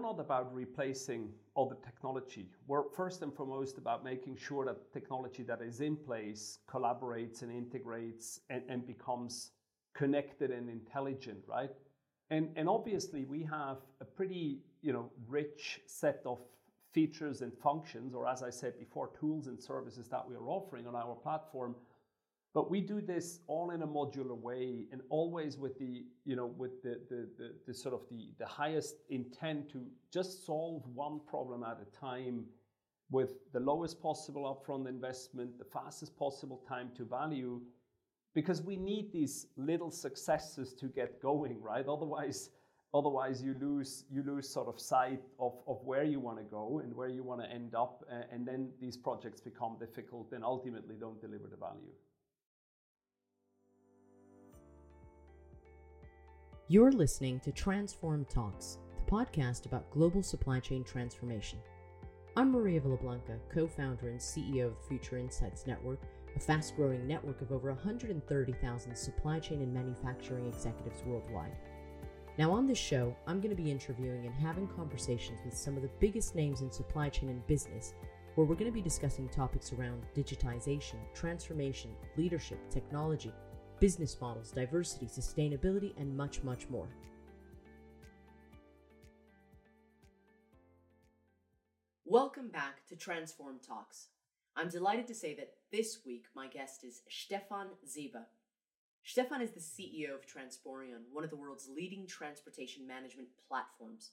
we're 0.00 0.06
not 0.06 0.20
about 0.20 0.54
replacing 0.54 1.28
all 1.54 1.68
the 1.68 1.76
technology. 1.84 2.48
We're 2.66 2.88
first 2.96 3.20
and 3.20 3.34
foremost 3.34 3.76
about 3.76 4.02
making 4.02 4.36
sure 4.36 4.64
that 4.64 4.92
technology 4.92 5.42
that 5.42 5.60
is 5.60 5.80
in 5.80 5.94
place 5.96 6.58
collaborates 6.70 7.42
and 7.42 7.52
integrates 7.52 8.40
and, 8.48 8.62
and 8.68 8.86
becomes 8.86 9.50
connected 9.94 10.50
and 10.50 10.70
intelligent, 10.70 11.40
right? 11.46 11.70
And, 12.30 12.48
and 12.56 12.68
obviously, 12.68 13.24
we 13.24 13.42
have 13.50 13.78
a 14.00 14.04
pretty 14.06 14.60
you 14.80 14.94
know, 14.94 15.10
rich 15.28 15.80
set 15.86 16.22
of 16.24 16.38
features 16.92 17.42
and 17.42 17.52
functions, 17.62 18.14
or 18.14 18.26
as 18.26 18.42
I 18.42 18.50
said 18.50 18.78
before, 18.78 19.10
tools 19.20 19.48
and 19.48 19.60
services 19.60 20.08
that 20.08 20.26
we 20.26 20.34
are 20.34 20.48
offering 20.48 20.86
on 20.86 20.96
our 20.96 21.14
platform. 21.14 21.74
But 22.52 22.68
we 22.68 22.80
do 22.80 23.00
this 23.00 23.40
all 23.46 23.70
in 23.70 23.82
a 23.82 23.86
modular 23.86 24.36
way 24.36 24.86
and 24.90 25.00
always 25.08 25.56
with 25.56 25.78
the, 25.78 26.04
you 26.24 26.34
know, 26.34 26.46
with 26.46 26.82
the, 26.82 27.00
the, 27.08 27.28
the, 27.38 27.54
the 27.66 27.74
sort 27.74 27.94
of 27.94 28.00
the, 28.10 28.30
the 28.38 28.46
highest 28.46 28.96
intent 29.08 29.70
to 29.70 29.86
just 30.12 30.44
solve 30.44 30.82
one 30.92 31.20
problem 31.28 31.62
at 31.62 31.78
a 31.80 31.96
time 31.96 32.44
with 33.10 33.34
the 33.52 33.60
lowest 33.60 34.02
possible 34.02 34.44
upfront 34.44 34.88
investment, 34.88 35.58
the 35.58 35.64
fastest 35.64 36.16
possible 36.16 36.60
time 36.68 36.90
to 36.96 37.04
value, 37.04 37.60
because 38.34 38.62
we 38.62 38.76
need 38.76 39.12
these 39.12 39.46
little 39.56 39.90
successes 39.90 40.74
to 40.74 40.86
get 40.86 41.20
going, 41.20 41.60
right? 41.60 41.86
Otherwise, 41.86 42.50
otherwise 42.94 43.42
you 43.42 43.54
lose 43.60 44.04
you 44.10 44.22
lose 44.24 44.48
sort 44.48 44.68
of 44.68 44.80
sight 44.80 45.20
of, 45.38 45.54
of 45.66 45.78
where 45.84 46.04
you 46.04 46.18
want 46.20 46.38
to 46.38 46.44
go 46.44 46.80
and 46.82 46.94
where 46.94 47.08
you 47.08 47.22
want 47.22 47.40
to 47.40 47.48
end 47.50 47.74
up, 47.74 48.04
and 48.32 48.46
then 48.46 48.70
these 48.80 48.96
projects 48.96 49.40
become 49.40 49.76
difficult 49.78 50.32
and 50.32 50.44
ultimately 50.44 50.96
don't 50.98 51.20
deliver 51.20 51.48
the 51.48 51.56
value. 51.56 51.92
You're 56.70 56.92
listening 56.92 57.40
to 57.40 57.50
Transform 57.50 58.24
Talks, 58.26 58.78
the 58.94 59.10
podcast 59.10 59.66
about 59.66 59.90
global 59.90 60.22
supply 60.22 60.60
chain 60.60 60.84
transformation. 60.84 61.58
I'm 62.36 62.52
Maria 62.52 62.80
Villablanca, 62.80 63.40
co 63.52 63.66
founder 63.66 64.08
and 64.08 64.20
CEO 64.20 64.66
of 64.66 64.76
the 64.76 64.86
Future 64.86 65.18
Insights 65.18 65.66
Network, 65.66 65.98
a 66.36 66.38
fast 66.38 66.76
growing 66.76 67.08
network 67.08 67.40
of 67.42 67.50
over 67.50 67.72
130,000 67.72 68.96
supply 68.96 69.40
chain 69.40 69.62
and 69.62 69.74
manufacturing 69.74 70.46
executives 70.46 71.02
worldwide. 71.04 71.56
Now, 72.38 72.52
on 72.52 72.68
this 72.68 72.78
show, 72.78 73.16
I'm 73.26 73.40
going 73.40 73.56
to 73.56 73.60
be 73.60 73.72
interviewing 73.72 74.26
and 74.26 74.34
having 74.36 74.68
conversations 74.68 75.40
with 75.44 75.56
some 75.56 75.74
of 75.74 75.82
the 75.82 75.90
biggest 75.98 76.36
names 76.36 76.60
in 76.60 76.70
supply 76.70 77.08
chain 77.08 77.30
and 77.30 77.44
business, 77.48 77.94
where 78.36 78.46
we're 78.46 78.54
going 78.54 78.70
to 78.70 78.72
be 78.72 78.80
discussing 78.80 79.28
topics 79.28 79.72
around 79.72 80.06
digitization, 80.14 81.00
transformation, 81.14 81.90
leadership, 82.16 82.60
technology, 82.70 83.32
business 83.80 84.14
models, 84.20 84.52
diversity, 84.52 85.06
sustainability, 85.06 85.98
and 85.98 86.14
much, 86.14 86.42
much 86.42 86.68
more. 86.68 86.88
Welcome 92.04 92.48
back 92.48 92.86
to 92.88 92.96
Transform 92.96 93.56
Talks. 93.66 94.08
I'm 94.54 94.68
delighted 94.68 95.06
to 95.06 95.14
say 95.14 95.34
that 95.36 95.54
this 95.72 96.00
week 96.04 96.26
my 96.36 96.46
guest 96.46 96.84
is 96.84 97.02
Stephan 97.08 97.68
Sieber. 97.88 98.24
Stephan 99.02 99.40
is 99.40 99.52
the 99.52 99.60
CEO 99.60 100.14
of 100.14 100.26
Transporeon, 100.26 101.04
one 101.10 101.24
of 101.24 101.30
the 101.30 101.36
world's 101.36 101.68
leading 101.74 102.06
transportation 102.06 102.86
management 102.86 103.28
platforms. 103.48 104.10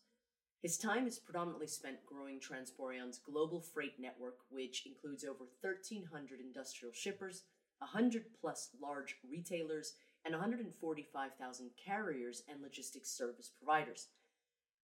His 0.61 0.77
time 0.77 1.07
is 1.07 1.19
predominantly 1.19 1.67
spent 1.67 2.05
growing 2.05 2.39
Transporeon's 2.39 3.19
global 3.19 3.61
freight 3.61 3.99
network, 3.99 4.37
which 4.49 4.85
includes 4.85 5.25
over 5.25 5.43
1,300 5.61 6.39
industrial 6.39 6.93
shippers, 6.93 7.43
100 7.79 8.25
plus 8.39 8.69
large 8.81 9.15
retailers, 9.29 9.93
and 10.25 10.33
145,000 10.33 11.69
carriers 11.83 12.43
and 12.49 12.61
logistics 12.61 13.09
service 13.09 13.49
providers. 13.57 14.07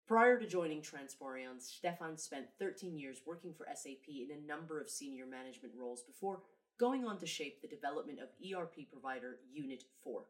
Prior 0.06 0.38
to 0.38 0.46
joining 0.46 0.82
Transporeon, 0.82 1.60
Stephan 1.60 2.16
spent 2.16 2.46
13 2.58 2.98
years 2.98 3.22
working 3.26 3.54
for 3.54 3.66
SAP 3.74 4.08
in 4.08 4.28
a 4.32 4.46
number 4.46 4.80
of 4.80 4.90
senior 4.90 5.26
management 5.26 5.74
roles 5.78 6.02
before 6.02 6.42
going 6.78 7.04
on 7.06 7.18
to 7.18 7.26
shape 7.26 7.60
the 7.60 7.68
development 7.68 8.18
of 8.18 8.28
ERP 8.42 8.90
provider 8.90 9.38
Unit 9.52 9.84
4. 10.02 10.22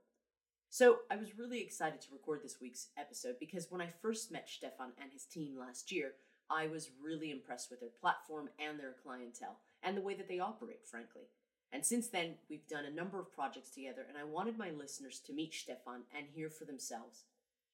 So, 0.68 1.00
I 1.10 1.16
was 1.16 1.38
really 1.38 1.60
excited 1.60 2.00
to 2.02 2.12
record 2.12 2.40
this 2.42 2.60
week's 2.60 2.88
episode 2.96 3.36
because 3.38 3.70
when 3.70 3.82
I 3.82 3.88
first 4.00 4.32
met 4.32 4.48
Stephan 4.48 4.92
and 5.00 5.12
his 5.12 5.24
team 5.24 5.58
last 5.58 5.92
year, 5.92 6.12
I 6.50 6.66
was 6.66 6.90
really 7.02 7.30
impressed 7.30 7.70
with 7.70 7.80
their 7.80 7.90
platform 8.00 8.48
and 8.58 8.78
their 8.78 8.94
clientele, 9.02 9.58
and 9.82 9.96
the 9.96 10.02
way 10.02 10.14
that 10.14 10.28
they 10.28 10.38
operate, 10.38 10.86
frankly. 10.86 11.22
And 11.72 11.84
since 11.84 12.08
then, 12.08 12.34
we've 12.50 12.66
done 12.68 12.84
a 12.84 12.90
number 12.94 13.18
of 13.18 13.32
projects 13.32 13.70
together, 13.70 14.04
and 14.06 14.18
I 14.18 14.24
wanted 14.24 14.58
my 14.58 14.70
listeners 14.70 15.20
to 15.26 15.32
meet 15.32 15.54
Stephan 15.54 16.02
and 16.16 16.26
hear 16.34 16.50
for 16.50 16.66
themselves. 16.66 17.24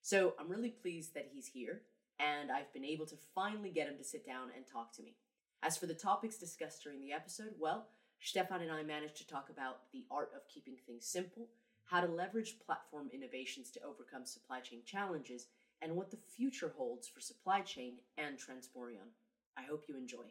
So 0.03 0.35
I'm 0.39 0.49
really 0.49 0.71
pleased 0.71 1.15
that 1.15 1.29
he's 1.33 1.49
here, 1.49 1.83
and 2.21 2.51
I've 2.51 2.73
been 2.73 2.85
able 2.85 3.07
to 3.07 3.17
finally 3.35 3.71
get 3.71 3.89
him 3.89 3.99
to 3.99 4.05
sit 4.05 4.25
down 4.25 4.51
and 4.55 4.65
talk 4.67 4.93
to 4.95 5.03
me. 5.03 5.17
As 5.63 5.77
for 5.77 5.87
the 5.87 5.95
topics 5.95 6.39
discussed 6.39 6.85
during 6.85 7.01
the 7.01 7.13
episode, 7.13 7.55
well, 7.59 7.89
Stephan 8.21 8.63
and 8.63 8.71
I 8.71 8.85
managed 8.85 9.17
to 9.17 9.27
talk 9.27 9.51
about 9.51 9.91
the 9.93 10.05
art 10.11 10.31
of 10.35 10.49
keeping 10.49 10.77
things 10.87 11.05
simple, 11.05 11.49
how 11.85 12.01
to 12.01 12.07
leverage 12.07 12.61
platform 12.65 13.09
innovations 13.13 13.71
to 13.73 13.83
overcome 13.83 14.25
supply 14.25 14.61
chain 14.61 14.81
challenges, 14.87 15.47
and 15.83 15.97
what 15.97 16.11
the 16.11 16.19
future 16.37 16.73
holds 16.77 17.09
for 17.09 17.21
supply 17.21 17.61
chain 17.61 17.95
and 18.17 18.37
Transporeon. 18.37 19.11
I 19.57 19.63
hope 19.63 19.85
you 19.89 19.97
enjoy. 19.97 20.27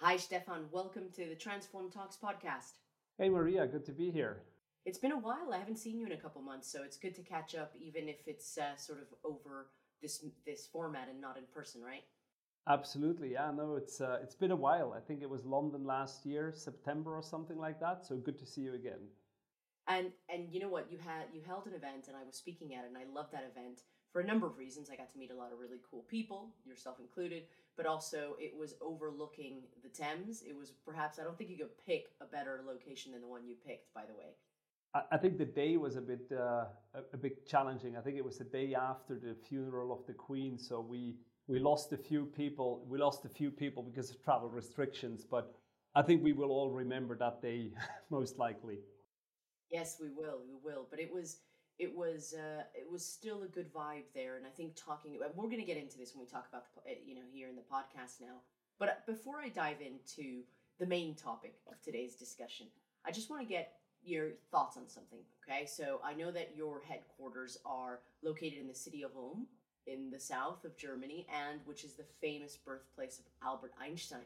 Hi, 0.00 0.16
Stephan. 0.16 0.66
Welcome 0.72 1.04
to 1.14 1.26
the 1.26 1.34
Transform 1.34 1.90
Talks 1.90 2.16
podcast. 2.16 2.72
Hey, 3.18 3.28
Maria. 3.28 3.66
Good 3.66 3.84
to 3.86 3.92
be 3.92 4.10
here. 4.10 4.42
It's 4.84 4.98
been 4.98 5.12
a 5.12 5.18
while. 5.18 5.52
I 5.52 5.58
haven't 5.58 5.78
seen 5.78 5.96
you 5.98 6.06
in 6.06 6.12
a 6.12 6.16
couple 6.16 6.42
months, 6.42 6.70
so 6.70 6.82
it's 6.82 6.96
good 6.96 7.14
to 7.14 7.22
catch 7.22 7.54
up, 7.54 7.72
even 7.80 8.08
if 8.08 8.26
it's 8.26 8.58
uh, 8.58 8.76
sort 8.76 8.98
of 8.98 9.06
over 9.24 9.68
this 10.00 10.24
this 10.44 10.66
format 10.66 11.08
and 11.08 11.20
not 11.20 11.36
in 11.38 11.44
person, 11.54 11.82
right? 11.82 12.02
Absolutely. 12.68 13.32
Yeah. 13.32 13.52
No, 13.54 13.76
it's 13.76 14.00
uh, 14.00 14.18
it's 14.22 14.34
been 14.34 14.50
a 14.50 14.56
while. 14.56 14.92
I 14.92 15.00
think 15.00 15.22
it 15.22 15.30
was 15.30 15.44
London 15.44 15.84
last 15.84 16.26
year, 16.26 16.52
September 16.54 17.16
or 17.16 17.22
something 17.22 17.58
like 17.58 17.78
that. 17.80 18.04
So 18.04 18.16
good 18.16 18.38
to 18.40 18.46
see 18.46 18.62
you 18.62 18.74
again. 18.74 19.00
And 19.86 20.10
and 20.28 20.48
you 20.50 20.60
know 20.60 20.68
what? 20.68 20.90
You 20.90 20.98
had 20.98 21.26
you 21.32 21.42
held 21.46 21.66
an 21.66 21.74
event, 21.74 22.08
and 22.08 22.16
I 22.16 22.24
was 22.24 22.34
speaking 22.34 22.74
at 22.74 22.84
it, 22.84 22.88
and 22.88 22.98
I 22.98 23.04
loved 23.12 23.32
that 23.32 23.48
event 23.48 23.82
for 24.12 24.20
a 24.20 24.26
number 24.26 24.46
of 24.46 24.58
reasons. 24.58 24.90
I 24.90 24.96
got 24.96 25.12
to 25.12 25.18
meet 25.18 25.30
a 25.30 25.36
lot 25.36 25.52
of 25.52 25.58
really 25.58 25.80
cool 25.88 26.04
people, 26.08 26.54
yourself 26.64 26.98
included, 27.00 27.44
but 27.76 27.86
also 27.86 28.36
it 28.38 28.54
was 28.56 28.74
overlooking 28.80 29.62
the 29.82 29.88
Thames. 29.88 30.42
It 30.46 30.56
was 30.56 30.72
perhaps, 30.84 31.18
I 31.18 31.24
don't 31.24 31.36
think 31.36 31.50
you 31.50 31.56
could 31.56 31.76
pick 31.86 32.04
a 32.20 32.26
better 32.26 32.60
location 32.66 33.12
than 33.12 33.20
the 33.20 33.28
one 33.28 33.46
you 33.46 33.56
picked, 33.66 33.92
by 33.94 34.02
the 34.06 34.14
way. 34.14 34.34
I 35.10 35.16
think 35.16 35.38
the 35.38 35.46
day 35.46 35.78
was 35.78 35.96
a 35.96 36.02
bit 36.02 36.30
uh, 36.30 36.64
a, 36.94 37.16
bit 37.16 37.46
challenging. 37.46 37.96
I 37.96 38.02
think 38.02 38.18
it 38.18 38.24
was 38.24 38.36
the 38.36 38.44
day 38.44 38.74
after 38.74 39.14
the 39.14 39.34
funeral 39.48 39.90
of 39.90 40.06
the 40.06 40.12
Queen, 40.12 40.58
so 40.58 40.80
we 40.80 41.14
we 41.46 41.58
lost 41.58 41.94
a 41.94 41.96
few 41.96 42.26
people. 42.26 42.84
We 42.86 42.98
lost 42.98 43.24
a 43.24 43.30
few 43.30 43.50
people 43.50 43.82
because 43.82 44.10
of 44.10 44.22
travel 44.22 44.50
restrictions, 44.50 45.24
but 45.24 45.54
I 45.94 46.02
think 46.02 46.22
we 46.22 46.34
will 46.34 46.50
all 46.50 46.70
remember 46.70 47.16
that 47.16 47.40
day 47.40 47.70
most 48.10 48.38
likely. 48.38 48.80
Yes, 49.70 49.96
we 49.98 50.10
will. 50.10 50.40
We 50.46 50.56
will. 50.62 50.86
But 50.90 51.00
it 51.00 51.10
was 51.10 51.38
it 51.82 51.96
was 51.96 52.34
uh, 52.38 52.62
it 52.74 52.86
was 52.90 53.04
still 53.04 53.42
a 53.42 53.48
good 53.48 53.72
vibe 53.74 54.04
there, 54.14 54.36
and 54.36 54.46
I 54.46 54.50
think 54.50 54.74
talking 54.76 55.16
about 55.16 55.36
we're 55.36 55.46
going 55.46 55.58
to 55.58 55.66
get 55.66 55.76
into 55.76 55.98
this 55.98 56.14
when 56.14 56.24
we 56.24 56.30
talk 56.30 56.46
about 56.48 56.66
the, 56.74 56.90
eh, 56.92 56.94
you 57.04 57.16
know 57.16 57.22
here 57.32 57.48
in 57.48 57.56
the 57.56 57.62
podcast 57.62 58.20
now. 58.20 58.36
But 58.78 58.88
uh, 58.88 58.92
before 59.04 59.40
I 59.40 59.48
dive 59.48 59.78
into 59.80 60.42
the 60.78 60.86
main 60.86 61.16
topic 61.16 61.54
of 61.66 61.82
today's 61.82 62.14
discussion, 62.14 62.66
I 63.04 63.10
just 63.10 63.30
want 63.30 63.42
to 63.42 63.48
get 63.48 63.72
your 64.04 64.28
thoughts 64.52 64.76
on 64.76 64.88
something. 64.88 65.18
Okay, 65.42 65.66
so 65.66 66.00
I 66.04 66.14
know 66.14 66.30
that 66.30 66.52
your 66.56 66.82
headquarters 66.88 67.58
are 67.66 67.98
located 68.22 68.60
in 68.60 68.68
the 68.68 68.74
city 68.74 69.02
of 69.02 69.10
Ulm 69.16 69.48
in 69.88 70.10
the 70.12 70.20
south 70.20 70.64
of 70.64 70.76
Germany, 70.76 71.26
and 71.34 71.58
which 71.64 71.82
is 71.82 71.94
the 71.94 72.04
famous 72.20 72.56
birthplace 72.56 73.18
of 73.18 73.24
Albert 73.44 73.72
Einstein. 73.82 74.20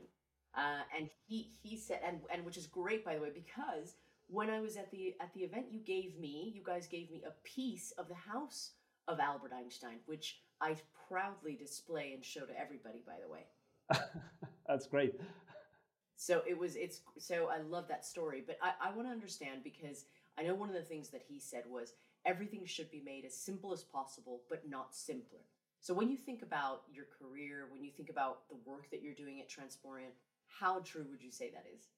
Uh, 0.55 0.83
and 0.95 1.09
he 1.27 1.49
he 1.63 1.79
said, 1.79 2.01
and 2.07 2.21
and 2.31 2.45
which 2.45 2.59
is 2.59 2.67
great 2.67 3.03
by 3.03 3.15
the 3.15 3.23
way 3.23 3.31
because 3.33 3.95
when 4.29 4.51
I 4.51 4.61
was 4.61 4.77
at 4.77 4.91
the 4.91 5.15
at 5.21 5.33
the 5.35 5.41
event 5.41 5.67
you 5.71 5.81
gave 5.81 6.19
me, 6.19 6.53
you 6.55 6.63
guys 6.65 6.87
gave 6.87 7.11
me 7.11 7.23
a 7.27 7.33
piece 7.45 7.93
of 7.93 8.09
the 8.09 8.15
house 8.15 8.73
of 9.09 9.21
Albert 9.21 9.53
Einstein, 9.57 9.99
which 10.07 10.41
I 10.61 10.77
proudly 11.09 11.55
display 11.55 12.13
and 12.13 12.25
show 12.25 12.45
to 12.45 12.59
everybody, 12.59 13.03
by 13.07 13.15
the 13.23 13.31
way. 13.33 14.01
That's 14.69 14.87
great. 14.87 15.21
So 16.17 16.43
it 16.49 16.59
was 16.59 16.77
it's 16.77 17.03
so 17.19 17.49
I 17.49 17.59
love 17.59 17.89
that 17.89 18.05
story, 18.05 18.43
but 18.47 18.59
I, 18.63 18.89
I 18.89 18.93
want 18.93 19.07
to 19.09 19.13
understand 19.13 19.63
because 19.63 20.07
I 20.39 20.43
know 20.43 20.55
one 20.55 20.69
of 20.69 20.75
the 20.75 20.83
things 20.83 21.09
that 21.11 21.23
he 21.27 21.39
said 21.39 21.63
was 21.69 21.93
everything 22.25 22.67
should 22.67 22.91
be 22.91 23.03
made 23.05 23.25
as 23.25 23.35
simple 23.35 23.73
as 23.73 23.83
possible, 23.83 24.43
but 24.49 24.69
not 24.69 24.95
simpler. 24.95 25.41
So 25.81 25.95
when 25.95 26.11
you 26.11 26.17
think 26.17 26.43
about 26.43 26.83
your 26.93 27.05
career, 27.19 27.67
when 27.71 27.85
you 27.85 27.91
think 27.91 28.11
about 28.11 28.49
the 28.49 28.57
work 28.65 28.91
that 28.91 29.03
you're 29.03 29.15
doing 29.15 29.41
at 29.41 29.49
Transporeon, 29.49 30.11
how 30.49 30.81
true 30.81 31.07
would 31.11 31.23
you 31.23 31.31
say 31.31 31.51
that 31.51 31.67
is? 31.73 31.89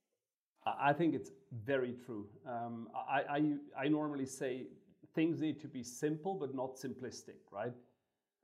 I 0.81 0.93
think 0.93 1.15
it's 1.15 1.31
very 1.65 1.95
true. 2.05 2.27
Um, 2.47 2.89
I, 2.95 3.23
I, 3.29 3.85
I, 3.85 3.89
normally 3.89 4.27
say 4.27 4.67
things 5.15 5.41
need 5.41 5.61
to 5.61 5.69
be 5.69 5.83
simple 5.83 6.35
but 6.35 6.55
not 6.55 6.77
simplistic, 6.77 7.41
right? 7.51 7.73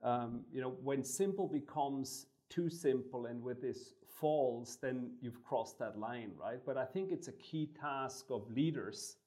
Um, 0.03 0.41
you 0.51 0.61
know, 0.61 0.75
when 0.83 1.03
simple 1.03 1.47
becomes 1.47 2.27
too 2.49 2.69
simple 2.69 3.25
and 3.25 3.41
with 3.41 3.61
this 3.61 3.93
falls, 4.07 4.77
then 4.81 5.11
you've 5.21 5.43
crossed 5.43 5.77
that 5.79 5.97
line, 5.99 6.31
right? 6.39 6.59
But 6.65 6.77
I 6.77 6.85
think 6.85 7.11
it's 7.11 7.27
a 7.27 7.33
key 7.33 7.69
task 7.79 8.25
of 8.29 8.49
leaders, 8.49 9.17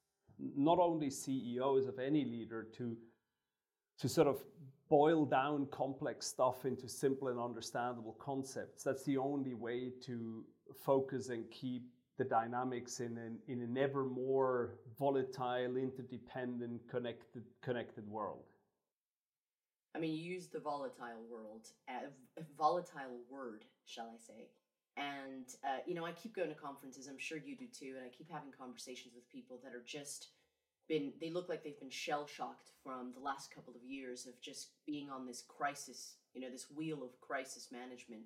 not 0.57 0.79
only 0.79 1.11
CEOs 1.11 1.87
of 1.87 1.99
any 1.99 2.25
leader, 2.25 2.67
to 2.79 2.97
to 3.99 4.09
sort 4.09 4.29
of 4.29 4.45
boil 4.89 5.25
down 5.25 5.67
complex 5.67 6.27
stuff 6.27 6.65
into 6.65 6.89
simple 6.89 7.29
and 7.29 7.39
understandable 7.39 8.17
concepts. 8.19 8.83
That's 8.83 9.05
the 9.05 9.19
only 9.19 9.55
way 9.55 9.93
to 10.07 10.45
focus 10.85 11.29
and 11.29 11.51
keep 11.51 11.83
the 12.19 12.25
dynamics 12.25 13.01
in 13.01 13.17
an, 13.17 13.39
in 13.47 13.63
an 13.63 13.79
ever 13.79 14.05
more 14.05 14.75
volatile, 14.99 15.77
interdependent, 15.77 16.81
connected, 16.91 17.45
connected 17.63 18.09
world. 18.11 18.43
I 19.95 20.01
mean, 20.01 20.13
you 20.13 20.33
use 20.35 20.49
the 20.49 20.61
volatile 20.61 21.25
world, 21.31 21.69
uh, 21.89 22.43
volatile 22.59 23.21
word, 23.31 23.65
shall 23.87 24.11
I 24.13 24.19
say? 24.19 24.49
And 24.97 25.47
uh, 25.65 25.79
you 25.87 25.95
know, 25.95 26.05
I 26.05 26.13
keep 26.13 26.35
going 26.35 26.49
to 26.49 26.55
conferences. 26.55 27.07
I'm 27.07 27.19
sure 27.19 27.39
you 27.39 27.57
do 27.57 27.67
too, 27.67 27.95
and 27.97 28.05
I 28.05 28.09
keep 28.09 28.31
having 28.31 28.51
conversations 28.51 29.15
with 29.15 29.29
people 29.31 29.61
that 29.63 29.73
are 29.73 29.85
just 29.87 30.29
been. 30.89 31.13
They 31.21 31.31
look 31.31 31.49
like 31.49 31.63
they've 31.63 31.79
been 31.79 31.91
shell 31.91 32.27
shocked 32.27 32.73
from 32.83 33.13
the 33.15 33.21
last 33.21 33.55
couple 33.55 33.75
of 33.75 33.83
years 33.89 34.27
of 34.27 34.41
just 34.41 34.71
being 34.87 35.09
on 35.09 35.25
this 35.25 35.45
crisis. 35.47 36.17
You 36.35 36.41
know, 36.41 36.51
this 36.51 36.67
wheel 36.77 37.03
of 37.05 37.21
crisis 37.21 37.69
management 37.71 38.23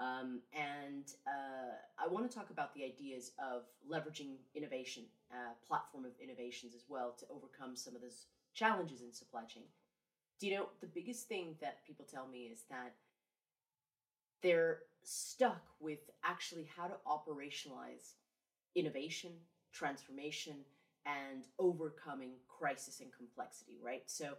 um, 0.00 0.40
and 0.54 1.04
uh, 1.26 1.76
I 2.02 2.08
want 2.08 2.28
to 2.28 2.34
talk 2.34 2.48
about 2.50 2.74
the 2.74 2.84
ideas 2.84 3.32
of 3.38 3.64
leveraging 3.88 4.36
innovation, 4.54 5.04
uh, 5.30 5.52
platform 5.68 6.06
of 6.06 6.12
innovations 6.22 6.74
as 6.74 6.84
well 6.88 7.14
to 7.18 7.26
overcome 7.30 7.76
some 7.76 7.94
of 7.94 8.00
those 8.00 8.24
challenges 8.54 9.02
in 9.02 9.12
supply 9.12 9.44
chain. 9.44 9.64
Do 10.40 10.46
you 10.46 10.56
know 10.56 10.68
the 10.80 10.86
biggest 10.86 11.28
thing 11.28 11.54
that 11.60 11.84
people 11.86 12.06
tell 12.10 12.26
me 12.26 12.44
is 12.44 12.62
that 12.70 12.94
they're 14.42 14.78
stuck 15.02 15.62
with 15.80 15.98
actually 16.24 16.68
how 16.74 16.86
to 16.86 16.94
operationalize 17.06 18.14
innovation, 18.74 19.32
transformation, 19.72 20.56
and 21.04 21.44
overcoming 21.58 22.32
crisis 22.48 23.00
and 23.00 23.10
complexity, 23.12 23.78
right? 23.82 24.02
So 24.06 24.34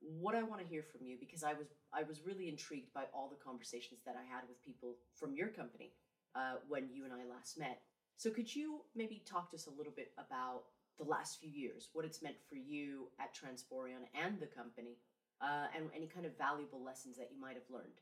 what 0.00 0.34
I 0.34 0.42
want 0.42 0.60
to 0.60 0.66
hear 0.66 0.82
from 0.82 1.06
you 1.06 1.16
because 1.18 1.42
I 1.42 1.54
was 1.54 1.66
I 1.92 2.02
was 2.02 2.22
really 2.24 2.48
intrigued 2.48 2.92
by 2.92 3.04
all 3.14 3.28
the 3.28 3.42
conversations 3.42 4.00
that 4.04 4.14
I 4.16 4.24
had 4.24 4.42
with 4.48 4.62
people 4.64 4.96
from 5.14 5.34
your 5.34 5.48
company 5.48 5.92
uh, 6.34 6.56
when 6.68 6.88
you 6.92 7.04
and 7.04 7.12
I 7.12 7.24
last 7.28 7.58
met. 7.58 7.80
So 8.16 8.30
could 8.30 8.54
you 8.54 8.80
maybe 8.94 9.22
talk 9.26 9.50
to 9.50 9.56
us 9.56 9.66
a 9.66 9.70
little 9.70 9.92
bit 9.94 10.12
about 10.18 10.62
the 10.98 11.04
last 11.04 11.38
few 11.40 11.50
years, 11.50 11.90
what 11.92 12.04
it's 12.04 12.22
meant 12.22 12.36
for 12.48 12.56
you 12.56 13.08
at 13.20 13.34
Transporeon 13.34 14.08
and 14.14 14.40
the 14.40 14.46
company, 14.46 14.96
uh, 15.42 15.66
and 15.76 15.90
any 15.94 16.06
kind 16.06 16.24
of 16.24 16.36
valuable 16.38 16.82
lessons 16.82 17.18
that 17.18 17.28
you 17.30 17.38
might 17.38 17.54
have 17.54 17.68
learned? 17.70 18.00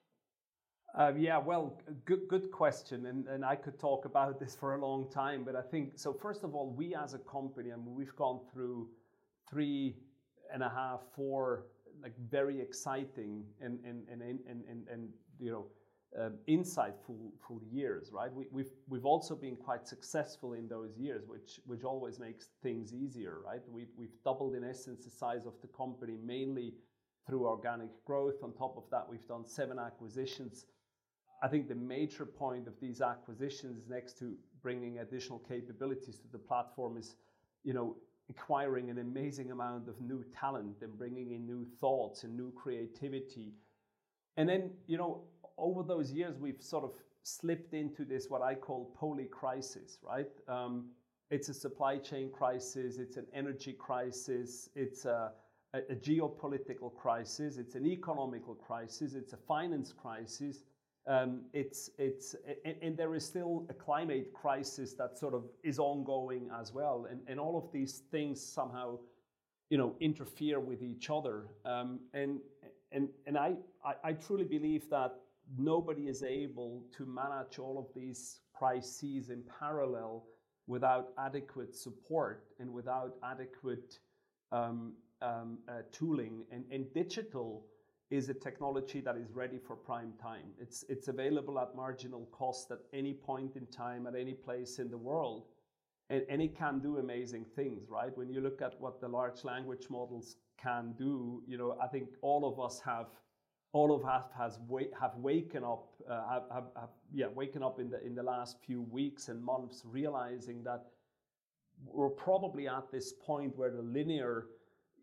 Uh, 0.97 1.13
yeah, 1.19 1.39
well, 1.39 1.81
good 2.05 2.29
good 2.29 2.53
question, 2.53 3.07
and 3.07 3.27
and 3.27 3.45
I 3.45 3.57
could 3.57 3.81
talk 3.81 4.05
about 4.05 4.39
this 4.39 4.55
for 4.55 4.77
a 4.77 4.81
long 4.81 5.11
time, 5.11 5.43
but 5.45 5.57
I 5.57 5.63
think 5.63 5.99
so. 5.99 6.13
First 6.13 6.45
of 6.45 6.55
all, 6.55 6.71
we 6.71 6.95
as 6.95 7.15
a 7.15 7.19
company, 7.19 7.73
I 7.73 7.77
mean, 7.77 7.95
we've 7.97 8.15
gone 8.15 8.41
through 8.53 8.91
three 9.51 9.97
and 10.53 10.63
a 10.63 10.69
half, 10.69 11.01
four 11.17 11.67
like 12.03 12.15
very 12.31 12.61
exciting 12.61 13.45
and 13.61 13.79
and 13.85 14.07
and 14.11 14.23
and 14.23 14.65
and, 14.69 14.89
and 14.89 15.09
you 15.39 15.51
know 15.51 15.67
uh, 16.19 16.31
insightful 16.49 17.33
full 17.47 17.61
years, 17.71 18.11
right? 18.13 18.33
We, 18.33 18.47
we've 18.53 18.71
we've 18.89 19.05
also 19.05 19.35
been 19.35 19.57
quite 19.57 19.87
successful 19.87 20.53
in 20.53 20.69
those 20.69 20.97
years, 20.97 21.25
which 21.27 21.61
which 21.67 21.85
always 21.85 22.19
makes 22.19 22.49
things 22.63 22.93
easier, 22.95 23.39
right? 23.45 23.61
We've 23.69 23.93
we've 23.97 24.15
doubled 24.25 24.55
in 24.55 24.65
essence 24.65 25.05
the 25.05 25.11
size 25.11 25.47
of 25.47 25.55
the 25.61 25.69
company 25.69 26.17
mainly 26.25 26.75
through 27.27 27.47
organic 27.47 27.89
growth. 28.05 28.43
On 28.43 28.53
top 28.53 28.77
of 28.77 28.85
that, 28.91 29.07
we've 29.09 29.27
done 29.27 29.47
seven 29.47 29.79
acquisitions. 29.79 30.67
I 31.43 31.49
think 31.49 31.69
the 31.69 31.75
major 31.75 32.25
point 32.25 32.69
of 32.69 32.75
these 32.81 33.01
acquisitions, 33.01 33.89
next 33.89 34.19
to 34.19 34.35
bringing 34.63 35.01
additional 35.01 35.41
capabilities 35.41 36.19
to 36.19 36.29
the 36.31 36.39
platform, 36.39 36.97
is 36.97 37.17
you 37.65 37.75
know 37.75 37.97
acquiring 38.31 38.91
an 38.91 38.99
amazing 38.99 39.51
amount 39.51 39.89
of 39.89 40.01
new 40.01 40.25
talent 40.39 40.77
and 40.83 40.97
bringing 40.97 41.33
in 41.33 41.47
new 41.47 41.67
thoughts 41.81 42.25
and 42.25 42.37
new 42.37 42.51
creativity. 42.53 43.53
And 44.37 44.49
then, 44.49 44.71
you 44.87 44.97
know, 44.97 45.23
over 45.59 45.83
those 45.83 46.11
years, 46.11 46.39
we've 46.39 46.63
sort 46.63 46.85
of 46.85 46.93
slipped 47.23 47.75
into 47.75 48.05
this, 48.05 48.29
what 48.29 48.43
I 48.43 48.55
call 48.55 48.95
poly 48.99 49.27
crisis, 49.27 49.99
right? 50.03 50.29
Um, 50.49 50.87
it's 51.31 51.49
a 51.49 51.55
supply 51.55 51.99
chain 51.99 52.31
crisis, 52.31 52.99
it's 52.99 53.17
an 53.17 53.27
energy 53.33 53.73
crisis, 53.73 54.69
it's 54.75 55.05
a, 55.05 55.33
a, 55.73 55.79
a 55.91 55.95
geopolitical 55.95 56.95
crisis, 56.95 57.57
it's 57.57 57.75
an 57.75 57.87
economical 57.87 58.55
crisis, 58.55 59.15
it's 59.15 59.33
a 59.33 59.37
finance 59.37 59.93
crisis. 59.93 60.63
Um, 61.07 61.43
it's 61.53 61.91
it's 61.99 62.35
and, 62.65 62.77
and, 62.81 62.97
there 62.97 63.15
is 63.15 63.27
still 63.27 63.67
a 63.69 63.75
climate 63.75 64.33
crisis 64.33 64.95
that 64.95 65.19
sort 65.19 65.35
of 65.35 65.45
is 65.63 65.79
ongoing 65.79 66.49
as 66.59 66.73
well, 66.73 67.07
and 67.11 67.21
and 67.27 67.39
all 67.39 67.59
of 67.59 67.71
these 67.73 68.03
things 68.11 68.41
somehow, 68.41 68.99
you 69.69 69.77
know, 69.77 69.97
interfere 70.01 70.61
with 70.61 70.83
each 70.83 71.11
other. 71.11 71.45
Um, 71.67 72.01
and 72.15 72.41
and 72.91 73.11
and 73.27 73.37
I, 73.37 73.57
I 73.85 73.95
I 74.03 74.13
truly 74.15 74.45
believe 74.45 74.89
that 74.89 75.17
nobody 75.59 76.09
is 76.09 76.23
able 76.23 76.83
to 76.97 77.05
manage 77.05 77.59
all 77.59 77.79
of 77.79 77.87
these 77.95 78.41
crises 78.55 79.29
in 79.29 79.43
parallel 79.61 80.25
without 80.67 81.09
adequate 81.19 81.77
support 81.77 82.47
and 82.59 82.73
without 82.73 83.17
adequate 83.23 83.99
um, 84.53 84.95
um, 85.21 85.59
uh, 85.69 85.83
tooling 85.93 86.45
and, 86.51 86.65
and 86.71 86.93
digital 86.95 87.67
is 88.11 88.29
a 88.29 88.35
technology 88.35 89.01
that 89.01 89.17
is 89.17 89.33
ready 89.33 89.59
for 89.59 89.77
prime 89.77 90.13
time. 90.21 90.47
It's, 90.61 90.85
it's 90.89 91.09
available 91.09 91.59
at 91.59 91.75
marginal 91.75 92.29
cost 92.33 92.71
at 92.71 92.79
any 92.93 93.15
point 93.15 93.57
in 93.57 93.67
time, 93.67 94.07
at 94.07 94.15
any 94.15 94.35
place 94.35 94.79
in 94.79 94.91
the 94.91 94.99
world. 94.99 95.47
And, 96.11 96.23
and 96.29 96.43
it 96.43 96.57
can 96.57 96.81
do 96.81 96.99
amazing 96.99 97.47
things, 97.57 97.89
right? 97.89 98.17
When 98.17 98.29
you 98.29 98.41
look 98.41 98.61
at 98.61 98.79
what 98.79 99.01
the 99.01 99.09
large 99.09 99.43
language 99.43 99.87
models 99.89 100.37
can 100.63 100.95
do, 100.99 101.43
you 101.47 101.57
know, 101.57 101.77
I 101.83 101.87
think 101.89 102.11
all 102.21 102.47
of 102.47 102.61
us 102.61 102.81
have, 102.85 103.07
all 103.73 103.95
of 103.95 104.05
us 104.05 104.25
has 104.37 104.59
wa- 104.69 104.93
have 105.01 105.17
waken 105.17 105.65
up, 105.65 105.95
uh, 106.09 106.29
have, 106.29 106.43
have, 106.53 106.65
have, 106.77 106.91
yeah, 107.13 107.27
waken 107.35 107.63
up 107.63 107.81
in 107.81 107.89
the 107.91 108.05
in 108.05 108.15
the 108.15 108.23
last 108.23 108.59
few 108.65 108.83
weeks 108.83 109.29
and 109.29 109.43
months, 109.43 109.83
realizing 109.85 110.63
that 110.65 110.85
we're 111.87 112.11
probably 112.11 112.69
at 112.69 112.93
this 112.93 113.13
point 113.13 113.57
where 113.57 113.71
the 113.71 113.83
linear 113.83 114.47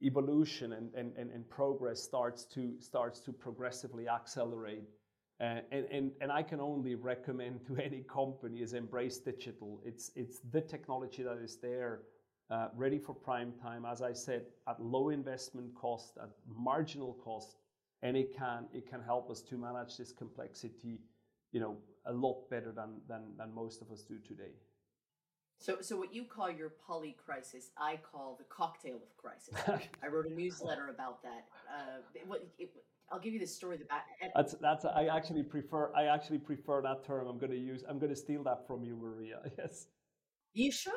evolution 0.04 0.74
and, 0.74 0.94
and, 0.96 1.14
and, 1.18 1.32
and 1.32 1.50
progress 1.50 2.02
starts 2.02 2.46
to 2.46 2.74
starts 2.80 3.20
to 3.22 3.32
progressively 3.32 4.08
accelerate. 4.08 4.90
Uh, 5.40 5.60
and, 5.72 5.86
and, 5.92 6.12
and 6.22 6.32
I 6.32 6.44
can 6.44 6.60
only 6.60 6.94
recommend 6.94 7.66
to 7.66 7.76
any 7.78 8.04
company 8.04 8.62
is 8.62 8.74
embrace 8.74 9.18
digital. 9.18 9.82
It's, 9.84 10.12
it's 10.16 10.40
the 10.52 10.62
technology 10.62 11.24
that 11.24 11.40
is 11.40 11.58
there, 11.58 12.02
uh, 12.52 12.68
ready 12.76 13.00
for 13.00 13.16
prime 13.16 13.52
time, 13.60 13.84
as 13.84 14.04
I 14.04 14.14
said, 14.14 14.44
at 14.68 14.80
low 14.80 15.10
investment 15.10 15.74
cost, 15.74 16.20
at 16.22 16.30
marginal 16.48 17.14
cost, 17.24 17.56
and 18.04 18.16
it 18.16 18.38
can, 18.38 18.66
it 18.72 18.88
can 18.88 19.02
help 19.02 19.32
us 19.32 19.42
to 19.42 19.58
manage 19.58 19.98
this 19.98 20.12
complexity, 20.12 21.00
you 21.54 21.60
know, 21.60 21.76
a 22.06 22.14
lot 22.14 22.48
better 22.52 22.72
than, 22.72 23.02
than, 23.08 23.24
than 23.36 23.52
most 23.52 23.82
of 23.82 23.92
us 23.92 24.04
do 24.04 24.20
today. 24.20 24.54
So, 25.62 25.78
so 25.82 25.96
what 25.96 26.12
you 26.12 26.24
call 26.24 26.50
your 26.50 26.74
poly 26.88 27.16
crisis, 27.24 27.70
I 27.78 28.00
call 28.12 28.36
the 28.40 28.46
cocktail 28.46 28.96
of 28.96 29.16
crisis. 29.16 29.54
I 30.04 30.08
wrote 30.08 30.26
a 30.26 30.34
newsletter 30.34 30.90
about 30.90 31.22
that. 31.22 31.46
Uh, 31.70 32.00
it, 32.16 32.26
it, 32.58 32.72
I'll 33.12 33.20
give 33.20 33.34
you 33.34 33.40
the 33.40 33.46
story. 33.46 33.78
That 33.78 34.04
that's 34.36 34.56
that's. 34.60 34.86
I 34.86 35.06
actually 35.06 35.44
prefer. 35.44 35.94
I 35.96 36.06
actually 36.06 36.40
prefer 36.40 36.82
that 36.82 37.06
term. 37.06 37.28
I'm 37.28 37.38
going 37.38 37.52
to 37.52 37.60
use. 37.60 37.84
I'm 37.88 38.00
going 38.00 38.10
to 38.10 38.16
steal 38.16 38.44
that 38.44 38.66
from 38.66 38.84
you, 38.84 38.96
Maria. 38.96 39.40
Yes. 39.58 39.86
You 40.54 40.72
should. 40.72 40.94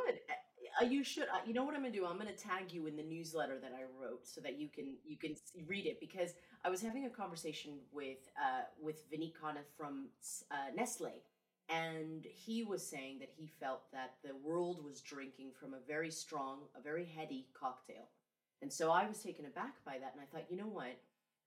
Uh, 0.80 0.84
you 0.86 1.04
should. 1.04 1.24
Uh, 1.24 1.44
you 1.46 1.52
know 1.52 1.64
what 1.64 1.74
I'm 1.74 1.82
going 1.82 1.92
to 1.92 1.98
do? 1.98 2.06
I'm 2.06 2.18
going 2.18 2.34
to 2.34 2.42
tag 2.42 2.72
you 2.72 2.86
in 2.86 2.96
the 2.96 3.02
newsletter 3.02 3.58
that 3.60 3.72
I 3.72 3.82
wrote 4.00 4.26
so 4.26 4.40
that 4.40 4.58
you 4.58 4.68
can 4.74 4.96
you 5.04 5.18
can 5.18 5.34
read 5.66 5.86
it 5.86 6.00
because 6.00 6.30
I 6.64 6.70
was 6.70 6.80
having 6.80 7.04
a 7.04 7.10
conversation 7.10 7.80
with 7.92 8.30
uh, 8.42 8.62
with 8.80 9.10
Vineet 9.10 9.34
Khanna 9.34 9.60
from 9.76 10.08
uh, 10.50 10.74
Nestle 10.74 11.22
and 11.68 12.24
he 12.24 12.62
was 12.62 12.86
saying 12.86 13.18
that 13.20 13.30
he 13.36 13.46
felt 13.46 13.90
that 13.92 14.16
the 14.22 14.34
world 14.42 14.84
was 14.84 15.00
drinking 15.00 15.52
from 15.58 15.72
a 15.72 15.86
very 15.86 16.10
strong, 16.10 16.60
a 16.76 16.82
very 16.82 17.04
heady 17.04 17.46
cocktail. 17.58 18.08
And 18.60 18.72
so 18.72 18.90
I 18.90 19.06
was 19.06 19.22
taken 19.22 19.46
aback 19.46 19.74
by 19.84 19.98
that, 19.98 20.12
and 20.14 20.20
I 20.22 20.26
thought, 20.26 20.50
you 20.50 20.56
know 20.56 20.64
what? 20.64 20.96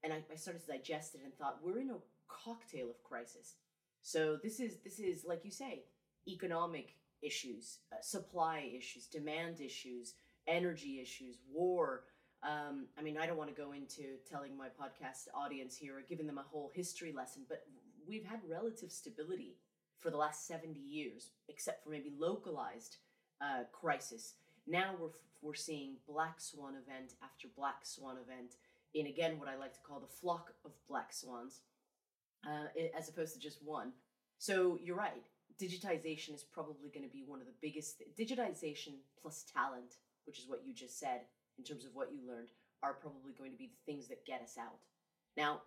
And 0.03 0.13
I, 0.13 0.23
I 0.31 0.35
started 0.35 0.65
to 0.65 0.71
digest 0.71 1.15
it 1.15 1.21
and 1.23 1.33
thought, 1.35 1.59
we're 1.63 1.79
in 1.79 1.91
a 1.91 1.97
cocktail 2.27 2.89
of 2.89 3.03
crisis. 3.03 3.55
So 4.01 4.37
this 4.41 4.59
is 4.59 4.77
this 4.83 4.99
is 4.99 5.25
like 5.25 5.43
you 5.43 5.51
say, 5.51 5.83
economic 6.27 6.95
issues, 7.21 7.79
uh, 7.91 7.97
supply 8.01 8.71
issues, 8.75 9.07
demand 9.07 9.59
issues, 9.59 10.13
energy 10.47 10.99
issues, 11.01 11.37
war. 11.51 12.03
Um, 12.43 12.85
I 12.97 13.01
mean, 13.01 13.17
I 13.17 13.25
don't 13.25 13.37
want 13.37 13.49
to 13.53 13.59
go 13.59 13.71
into 13.71 14.17
telling 14.29 14.55
my 14.55 14.67
podcast 14.67 15.27
audience 15.33 15.75
here 15.75 15.97
or 15.97 16.01
giving 16.01 16.27
them 16.27 16.37
a 16.37 16.43
whole 16.43 16.71
history 16.73 17.11
lesson, 17.11 17.43
but 17.49 17.65
we've 18.07 18.25
had 18.25 18.39
relative 18.47 18.91
stability 18.91 19.57
for 19.99 20.09
the 20.09 20.17
last 20.17 20.47
70 20.47 20.79
years, 20.79 21.31
except 21.49 21.83
for 21.83 21.89
maybe 21.89 22.11
localized 22.17 22.97
uh, 23.41 23.63
crisis. 23.71 24.33
Now 24.65 24.95
we're, 24.99 25.09
we're 25.41 25.55
seeing 25.55 25.95
black 26.07 26.39
swan 26.39 26.73
event 26.73 27.13
after 27.23 27.47
black 27.55 27.85
swan 27.85 28.17
event 28.17 28.55
in, 28.93 29.07
again, 29.07 29.39
what 29.39 29.47
I 29.47 29.55
like 29.55 29.73
to 29.73 29.79
call 29.81 29.99
the 29.99 30.07
flock 30.07 30.53
of 30.65 30.71
black 30.87 31.13
swans, 31.13 31.61
uh, 32.45 32.67
as 32.97 33.09
opposed 33.09 33.33
to 33.33 33.39
just 33.39 33.63
one. 33.63 33.91
So 34.39 34.77
you're 34.81 34.95
right. 34.95 35.23
Digitization 35.61 36.35
is 36.35 36.43
probably 36.43 36.89
going 36.93 37.05
to 37.05 37.11
be 37.11 37.23
one 37.25 37.39
of 37.39 37.47
the 37.47 37.53
biggest. 37.61 38.01
Digitization 38.17 38.93
plus 39.21 39.45
talent, 39.51 39.95
which 40.25 40.39
is 40.39 40.47
what 40.47 40.61
you 40.65 40.73
just 40.73 40.99
said 40.99 41.21
in 41.57 41.63
terms 41.63 41.85
of 41.85 41.95
what 41.95 42.11
you 42.11 42.19
learned, 42.27 42.49
are 42.83 42.93
probably 42.93 43.33
going 43.37 43.51
to 43.51 43.57
be 43.57 43.67
the 43.67 43.91
things 43.91 44.07
that 44.07 44.25
get 44.25 44.41
us 44.41 44.57
out. 44.59 44.77
Now, 45.35 45.61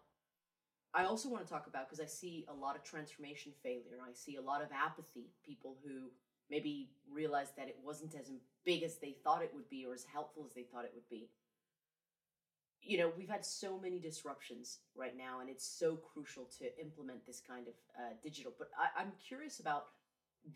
I 0.92 1.04
also 1.04 1.28
want 1.28 1.46
to 1.46 1.50
talk 1.50 1.66
about 1.66 1.88
because 1.88 2.00
I 2.00 2.06
see 2.06 2.44
a 2.48 2.54
lot 2.54 2.74
of 2.76 2.82
transformation 2.82 3.52
failure. 3.62 3.98
I 4.02 4.12
see 4.12 4.36
a 4.36 4.40
lot 4.40 4.62
of 4.62 4.68
apathy, 4.72 5.30
people 5.46 5.76
who 5.84 6.10
maybe 6.50 6.90
realized 7.12 7.56
that 7.56 7.68
it 7.68 7.76
wasn't 7.84 8.14
as 8.16 8.30
big 8.64 8.82
as 8.82 8.96
they 8.96 9.14
thought 9.22 9.42
it 9.42 9.52
would 9.54 9.68
be 9.70 9.86
or 9.86 9.94
as 9.94 10.04
helpful 10.04 10.44
as 10.44 10.52
they 10.52 10.62
thought 10.62 10.84
it 10.84 10.92
would 10.94 11.08
be. 11.08 11.28
You 12.82 12.98
know, 12.98 13.12
we've 13.16 13.28
had 13.28 13.44
so 13.44 13.78
many 13.78 14.00
disruptions 14.00 14.78
right 14.96 15.16
now, 15.16 15.40
and 15.40 15.48
it's 15.48 15.64
so 15.66 15.96
crucial 15.96 16.48
to 16.58 16.80
implement 16.80 17.24
this 17.26 17.40
kind 17.46 17.68
of 17.68 17.74
uh, 17.96 18.14
digital. 18.22 18.52
But 18.58 18.70
I, 18.76 19.00
I'm 19.00 19.12
curious 19.24 19.60
about 19.60 19.86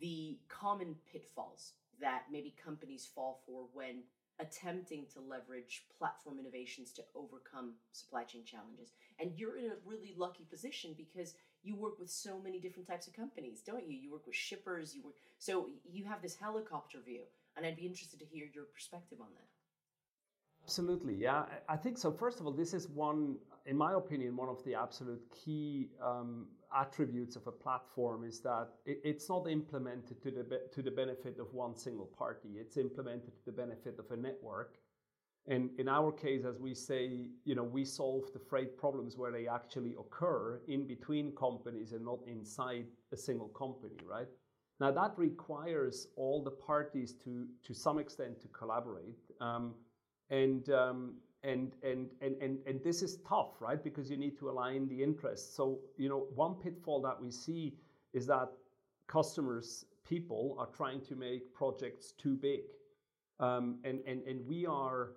the 0.01 0.39
common 0.49 0.97
pitfalls 1.13 1.75
that 2.01 2.25
maybe 2.33 2.55
companies 2.63 3.09
fall 3.15 3.41
for 3.47 3.67
when 3.73 4.03
attempting 4.41 5.07
to 5.13 5.21
leverage 5.21 5.85
platform 5.99 6.39
innovations 6.39 6.93
to 6.93 7.03
overcome 7.15 7.75
supply 7.93 8.25
chain 8.25 8.45
challenges. 8.45 8.91
And 9.21 9.33
you're 9.37 9.59
in 9.59 9.67
a 9.67 9.77
really 9.87 10.15
lucky 10.17 10.45
position 10.51 10.95
because 10.97 11.35
you 11.63 11.77
work 11.77 11.99
with 11.99 12.11
so 12.11 12.39
many 12.39 12.59
different 12.59 12.89
types 12.89 13.07
of 13.07 13.15
companies, 13.15 13.63
don't 13.65 13.89
you? 13.89 13.97
You 13.97 14.13
work 14.13 14.27
with 14.27 14.37
shippers, 14.37 14.95
you 14.95 15.03
work 15.03 15.15
so 15.39 15.69
you 15.85 16.05
have 16.05 16.23
this 16.23 16.37
helicopter 16.37 16.99
view, 17.05 17.23
and 17.57 17.65
I'd 17.65 17.77
be 17.77 17.87
interested 17.87 18.19
to 18.21 18.27
hear 18.27 18.47
your 18.53 18.65
perspective 18.65 19.19
on 19.21 19.29
that. 19.35 19.54
Absolutely, 20.65 21.15
yeah. 21.15 21.45
I 21.69 21.77
think 21.77 21.99
so. 21.99 22.11
First 22.11 22.41
of 22.41 22.47
all, 22.47 22.53
this 22.53 22.73
is 22.73 22.89
one, 22.89 23.37
in 23.67 23.77
my 23.77 23.95
opinion, 23.95 24.35
one 24.35 24.49
of 24.49 24.65
the 24.65 24.75
absolute 24.75 25.21
key 25.31 25.91
um, 26.03 26.47
attributes 26.75 27.37
of 27.37 27.47
a 27.47 27.53
platform 27.53 28.25
is 28.25 28.41
that 28.41 28.69
it, 28.87 28.99
it's 29.05 29.29
not 29.29 29.47
implemented 29.47 30.23
to 30.23 30.31
the 30.31 30.63
to 30.73 30.83
the 30.83 30.91
benefit 30.91 31.39
of 31.39 31.53
one 31.53 31.77
single 31.77 32.07
party. 32.07 32.49
It's 32.57 32.79
implemented 32.79 33.37
to 33.37 33.45
the 33.45 33.53
benefit 33.53 33.99
of 33.99 34.11
a 34.11 34.17
network. 34.17 34.79
And 35.47 35.69
in 35.79 35.87
our 35.89 36.11
case, 36.11 36.47
as 36.47 36.59
we 36.59 36.75
say, 36.75 37.29
you 37.45 37.55
know, 37.55 37.65
we 37.65 37.85
solve 37.85 38.33
the 38.33 38.39
freight 38.39 38.79
problems 38.79 39.19
where 39.19 39.31
they 39.31 39.47
actually 39.47 39.95
occur 39.99 40.63
in 40.67 40.87
between 40.87 41.33
companies 41.33 41.93
and 41.93 42.03
not 42.03 42.21
inside 42.27 42.87
a 43.13 43.17
single 43.19 43.49
company, 43.49 43.99
right? 44.09 44.29
Now 44.81 44.91
that 44.93 45.13
requires 45.19 46.09
all 46.17 46.43
the 46.43 46.51
parties 46.51 47.13
to 47.25 47.47
to 47.67 47.75
some 47.75 47.99
extent 47.99 48.41
to 48.41 48.49
collaborate. 48.49 49.21
Um, 49.43 49.75
and 50.31 50.71
um, 50.71 51.15
and, 51.43 51.73
and 51.83 52.09
and 52.21 52.37
and 52.41 52.59
and 52.67 52.83
this 52.83 53.03
is 53.03 53.19
tough, 53.29 53.61
right? 53.61 53.83
Because 53.83 54.11
you 54.11 54.17
need 54.17 54.39
to 54.39 54.49
align 54.49 54.89
the 54.89 55.03
interests. 55.03 55.55
So 55.55 55.81
you 55.97 56.09
know, 56.09 56.27
one 56.35 56.55
pitfall 56.55 57.01
that 57.03 57.21
we 57.21 57.31
see 57.31 57.75
is 58.13 58.27
that 58.27 58.49
customers, 59.07 59.85
people, 60.09 60.57
are 60.59 60.67
trying 60.67 61.01
to 61.03 61.17
make 61.17 61.53
projects 61.55 62.13
too 62.13 62.37
big, 62.37 62.63
um, 63.41 63.79
and 63.85 64.01
and 64.07 64.23
and 64.27 64.47
we 64.47 64.67
are. 64.67 65.13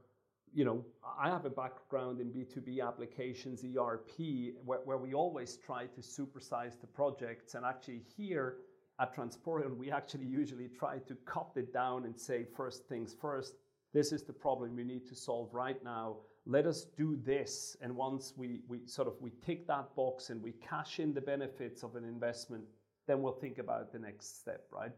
You 0.54 0.64
know, 0.64 0.86
I 1.20 1.30
have 1.30 1.46
a 1.46 1.50
background 1.50 2.22
in 2.22 2.32
B2B 2.32 2.82
applications, 2.82 3.64
ERP, 3.66 4.56
where, 4.64 4.80
where 4.86 4.98
we 4.98 5.14
always 5.14 5.58
try 5.58 5.88
to 5.88 6.02
supersize 6.02 6.80
the 6.80 6.88
projects. 6.88 7.54
And 7.54 7.66
actually, 7.66 8.02
here 8.16 8.56
at 9.00 9.16
Transporeon, 9.16 9.76
we 9.78 9.92
actually 9.92 10.26
usually 10.26 10.70
try 10.70 11.00
to 11.00 11.16
cut 11.26 11.52
it 11.58 11.74
down 11.74 12.06
and 12.06 12.18
say, 12.18 12.46
first 12.56 12.88
things 12.88 13.14
first, 13.14 13.56
this 13.98 14.12
is 14.12 14.22
the 14.22 14.32
problem 14.32 14.76
we 14.76 14.84
need 14.84 15.08
to 15.08 15.16
solve 15.16 15.52
right 15.52 15.84
now. 15.84 16.18
Let 16.46 16.68
us 16.68 16.86
do 16.96 17.18
this. 17.26 17.76
And 17.82 17.96
once 17.96 18.34
we, 18.38 18.60
we 18.68 18.86
sort 18.86 19.08
of 19.08 19.16
we 19.20 19.32
tick 19.44 19.66
that 19.66 19.96
box 19.96 20.30
and 20.30 20.40
we 20.40 20.52
cash 20.52 21.00
in 21.00 21.16
the 21.16 21.22
benefits 21.22 21.82
of 21.82 21.96
an 21.96 22.04
investment, 22.04 22.64
then 23.08 23.24
we'll 23.24 23.40
think 23.42 23.58
about 23.58 23.92
the 23.92 23.98
next 23.98 24.40
step, 24.40 24.68
right? 24.72 24.92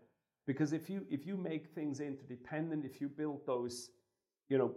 Because 0.45 0.73
if 0.73 0.89
you 0.89 1.05
if 1.09 1.25
you 1.25 1.37
make 1.37 1.67
things 1.67 2.01
interdependent, 2.01 2.83
if 2.83 2.99
you 2.99 3.07
build 3.07 3.39
those, 3.47 3.91
you 4.49 4.57
know, 4.57 4.75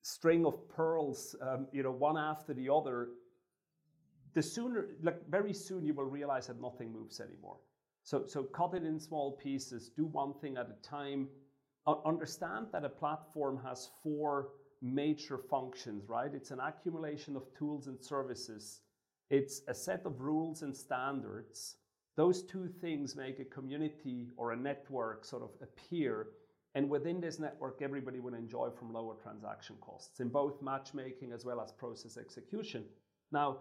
string 0.00 0.46
of 0.46 0.66
pearls, 0.70 1.36
um, 1.42 1.66
you 1.70 1.82
know, 1.82 1.90
one 1.90 2.16
after 2.16 2.54
the 2.54 2.72
other, 2.72 3.08
the 4.32 4.42
sooner, 4.42 4.86
like 5.02 5.20
very 5.28 5.52
soon, 5.52 5.84
you 5.84 5.92
will 5.92 6.04
realize 6.04 6.46
that 6.46 6.62
nothing 6.62 6.90
moves 6.90 7.20
anymore. 7.20 7.58
So 8.04 8.24
so 8.26 8.44
cut 8.44 8.72
it 8.72 8.84
in 8.84 8.98
small 8.98 9.32
pieces, 9.32 9.90
do 9.90 10.06
one 10.06 10.32
thing 10.40 10.56
at 10.56 10.70
a 10.70 10.82
time, 10.82 11.28
understand 12.04 12.66
that 12.72 12.84
a 12.84 12.88
platform 12.88 13.60
has 13.64 13.90
four 14.02 14.48
major 14.82 15.38
functions, 15.38 16.08
right? 16.08 16.32
It's 16.34 16.50
an 16.50 16.60
accumulation 16.60 17.36
of 17.36 17.42
tools 17.56 17.86
and 17.86 18.02
services. 18.02 18.80
It's 19.30 19.62
a 19.68 19.74
set 19.74 20.04
of 20.06 20.20
rules 20.20 20.62
and 20.62 20.76
standards. 20.76 21.76
Those 22.16 22.42
two 22.42 22.68
things 22.80 23.14
make 23.14 23.38
a 23.38 23.44
community 23.44 24.30
or 24.36 24.52
a 24.52 24.56
network 24.56 25.24
sort 25.24 25.42
of 25.42 25.50
appear. 25.62 26.28
And 26.74 26.88
within 26.90 27.20
this 27.20 27.38
network, 27.38 27.80
everybody 27.82 28.20
will 28.20 28.34
enjoy 28.34 28.70
from 28.70 28.92
lower 28.92 29.14
transaction 29.22 29.76
costs 29.80 30.20
in 30.20 30.28
both 30.28 30.62
matchmaking 30.62 31.32
as 31.32 31.44
well 31.44 31.60
as 31.60 31.72
process 31.72 32.16
execution. 32.16 32.84
Now, 33.30 33.58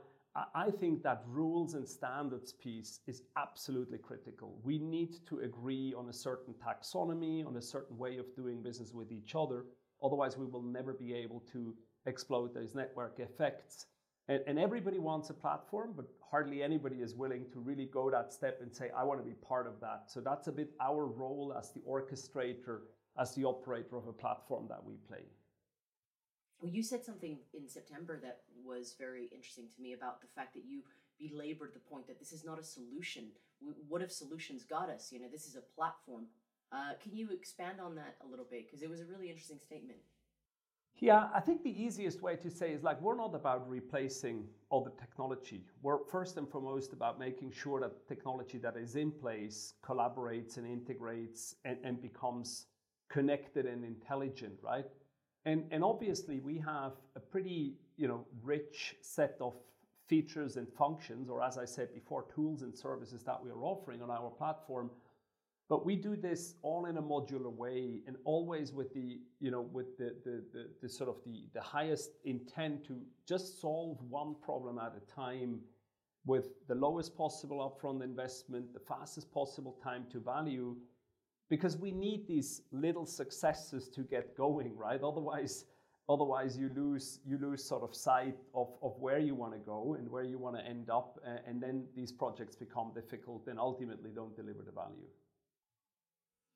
I 0.54 0.70
think 0.70 1.02
that 1.02 1.24
rules 1.28 1.74
and 1.74 1.88
standards 1.88 2.54
piece 2.54 3.00
is 3.08 3.24
absolutely 3.38 3.98
critical. 3.98 4.60
We 4.64 4.78
need 4.78 5.16
to 5.28 5.40
agree 5.40 5.96
on 5.98 6.10
a 6.10 6.14
certain 6.14 6.54
taxonomy, 6.54 7.46
on 7.46 7.56
a 7.58 7.62
certain 7.62 7.98
way 7.98 8.18
of 8.18 8.36
doing 8.36 8.62
business 8.62 8.94
with 8.94 9.12
each 9.12 9.34
other. 9.34 9.66
Otherwise, 10.04 10.38
we 10.38 10.46
will 10.46 10.62
never 10.62 10.94
be 10.94 11.14
able 11.16 11.40
to 11.54 11.74
exploit 12.06 12.54
those 12.54 12.76
network 12.76 13.20
effects. 13.20 13.88
And, 14.28 14.44
and 14.46 14.60
everybody 14.60 15.00
wants 15.00 15.30
a 15.32 15.34
platform, 15.34 15.94
but 15.96 16.06
hardly 16.30 16.62
anybody 16.62 16.98
is 16.98 17.16
willing 17.16 17.46
to 17.54 17.60
really 17.60 17.86
go 17.86 18.12
that 18.12 18.32
step 18.32 18.60
and 18.62 18.74
say, 18.74 18.92
I 18.96 19.04
want 19.04 19.20
to 19.20 19.26
be 19.26 19.36
part 19.36 19.66
of 19.66 19.80
that. 19.82 20.04
So 20.08 20.20
that's 20.20 20.48
a 20.48 20.52
bit 20.52 20.70
our 20.82 21.08
role 21.08 21.56
as 21.58 21.72
the 21.72 21.80
orchestrator, 21.80 22.82
as 23.20 23.34
the 23.34 23.46
operator 23.46 23.98
of 23.98 24.08
a 24.08 24.14
platform 24.14 24.68
that 24.70 24.84
we 24.84 24.96
play. 25.08 25.24
Well, 26.60 26.72
you 26.72 26.82
said 26.82 27.06
something 27.06 27.38
in 27.54 27.68
September 27.68 28.20
that 28.24 28.42
was 28.66 28.96
very 28.98 29.26
interesting 29.26 29.68
to 29.76 29.82
me 29.82 29.94
about 29.94 30.22
the 30.22 30.28
fact 30.36 30.54
that 30.56 30.64
you 30.66 30.82
belabored 31.20 31.74
the 31.74 31.80
point 31.80 32.08
that 32.08 32.20
this 32.20 32.32
is 32.32 32.44
not 32.44 32.60
a 32.60 32.64
solution. 32.64 33.26
What 33.88 34.02
if 34.02 34.12
solutions 34.12 34.64
got 34.64 34.90
us? 34.90 35.12
You 35.12 35.20
know, 35.20 35.28
this 35.32 35.46
is 35.46 35.56
a 35.56 35.62
platform. 35.62 36.26
Uh, 36.72 36.94
can 37.02 37.16
you 37.16 37.30
expand 37.32 37.80
on 37.80 37.96
that 37.96 38.16
a 38.26 38.28
little 38.28 38.46
bit? 38.50 38.66
Because 38.66 38.82
it 38.82 38.90
was 38.90 39.02
a 39.02 39.06
really 39.06 39.30
interesting 39.30 39.60
statement. 39.60 40.00
Yeah, 41.00 41.28
I 41.34 41.42
think 41.42 41.64
the 41.64 41.84
easiest 41.84 42.24
way 42.24 42.36
to 42.38 42.50
say 42.50 42.72
is 42.72 42.82
like 42.82 43.00
we're 43.02 43.16
not 43.16 43.36
about 43.36 43.70
replacing 43.70 44.46
all 44.70 44.84
the 44.84 44.92
technology. 45.00 45.64
We're 45.84 46.04
first 46.06 46.38
and 46.38 46.50
foremost 46.50 46.92
about 46.92 47.20
making 47.20 47.52
sure 47.52 47.80
that 47.82 48.08
technology 48.08 48.58
that 48.60 48.76
is 48.76 48.96
in 48.96 49.12
place 49.12 49.76
collaborates 49.86 50.58
and 50.58 50.66
integrates 50.66 51.56
and, 51.66 51.78
and 51.84 52.02
becomes 52.02 52.66
connected 53.10 53.68
and 53.68 53.86
intelligent, 53.86 54.56
right? 54.64 54.86
And, 55.48 55.64
and 55.72 55.82
obviously, 55.82 56.42
we 56.42 56.58
have 56.58 56.92
a 57.16 57.22
pretty 57.22 57.76
you 57.96 58.06
know, 58.06 58.26
rich 58.44 58.96
set 59.02 59.38
of 59.40 59.54
features 60.06 60.58
and 60.58 60.68
functions, 60.78 61.30
or 61.30 61.42
as 61.42 61.58
I 61.58 61.64
said 61.64 61.94
before, 61.94 62.26
tools 62.36 62.64
and 62.64 62.76
services 62.76 63.24
that 63.24 63.42
we 63.42 63.50
are 63.50 63.64
offering 63.64 64.02
on 64.02 64.12
our 64.12 64.30
platform. 64.30 64.92
But 65.70 65.86
we 65.86 65.96
do 65.96 66.18
this 66.18 66.56
all 66.64 66.88
in 66.88 66.98
a 66.98 67.02
modular 67.02 67.50
way 67.50 68.02
and 68.08 68.18
always 68.26 68.74
with 68.74 68.94
the, 68.94 69.22
you 69.40 69.50
know, 69.50 69.62
with 69.62 69.98
the, 69.98 70.16
the, 70.26 70.44
the, 70.52 70.68
the 70.82 70.90
sort 70.90 71.10
of 71.10 71.16
the, 71.26 71.46
the 71.54 71.62
highest 71.62 72.12
intent 72.26 72.86
to 72.88 73.00
just 73.26 73.62
solve 73.62 73.98
one 74.10 74.36
problem 74.44 74.78
at 74.78 74.96
a 74.98 75.14
time 75.14 75.62
with 76.26 76.68
the 76.68 76.76
lowest 76.76 77.18
possible 77.18 77.60
upfront 77.60 78.04
investment, 78.04 78.74
the 78.74 78.82
fastest 78.82 79.32
possible 79.32 79.78
time 79.82 80.04
to 80.12 80.20
value, 80.20 80.76
because 81.50 81.78
we 81.78 81.92
need 81.92 82.28
these 82.28 82.62
little 82.72 83.06
successes 83.06 83.88
to 83.90 84.02
get 84.02 84.36
going, 84.36 84.76
right? 84.76 85.02
Otherwise, 85.02 85.66
otherwise 86.10 86.58
you 86.58 86.70
lose 86.76 87.20
you 87.26 87.38
lose 87.38 87.64
sort 87.64 87.84
of 87.84 87.96
sight 87.96 88.36
of, 88.54 88.70
of 88.82 88.98
where 89.00 89.20
you 89.20 89.36
want 89.36 89.54
to 89.54 89.60
go 89.60 89.96
and 89.98 90.10
where 90.10 90.24
you 90.24 90.38
want 90.38 90.58
to 90.58 90.66
end 90.66 90.90
up, 90.90 91.20
uh, 91.26 91.38
and 91.48 91.62
then 91.62 91.86
these 91.96 92.12
projects 92.12 92.56
become 92.56 92.92
difficult 92.94 93.48
and 93.48 93.60
ultimately 93.60 94.12
don't 94.14 94.36
deliver 94.36 94.62
the 94.64 94.72
value. 94.72 95.08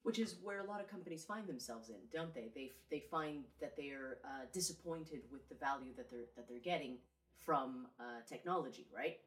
Which 0.04 0.18
is 0.18 0.38
where 0.42 0.62
a 0.62 0.66
lot 0.66 0.82
of 0.82 0.88
companies 0.88 1.24
find 1.24 1.48
themselves 1.48 1.90
in, 1.90 1.98
don't 2.12 2.34
they? 2.34 2.50
They 2.54 2.72
they 2.90 3.04
find 3.12 3.44
that 3.62 3.78
they 3.78 3.90
are 3.90 4.18
uh, 4.26 4.46
disappointed 4.52 5.22
with 5.32 5.48
the 5.48 5.56
value 5.56 5.94
that 5.96 6.10
they're 6.10 6.30
that 6.36 6.50
they're 6.50 6.60
getting 6.60 6.98
from 7.46 7.88
uh, 8.00 8.04
technology, 8.28 8.88
right? 8.96 9.18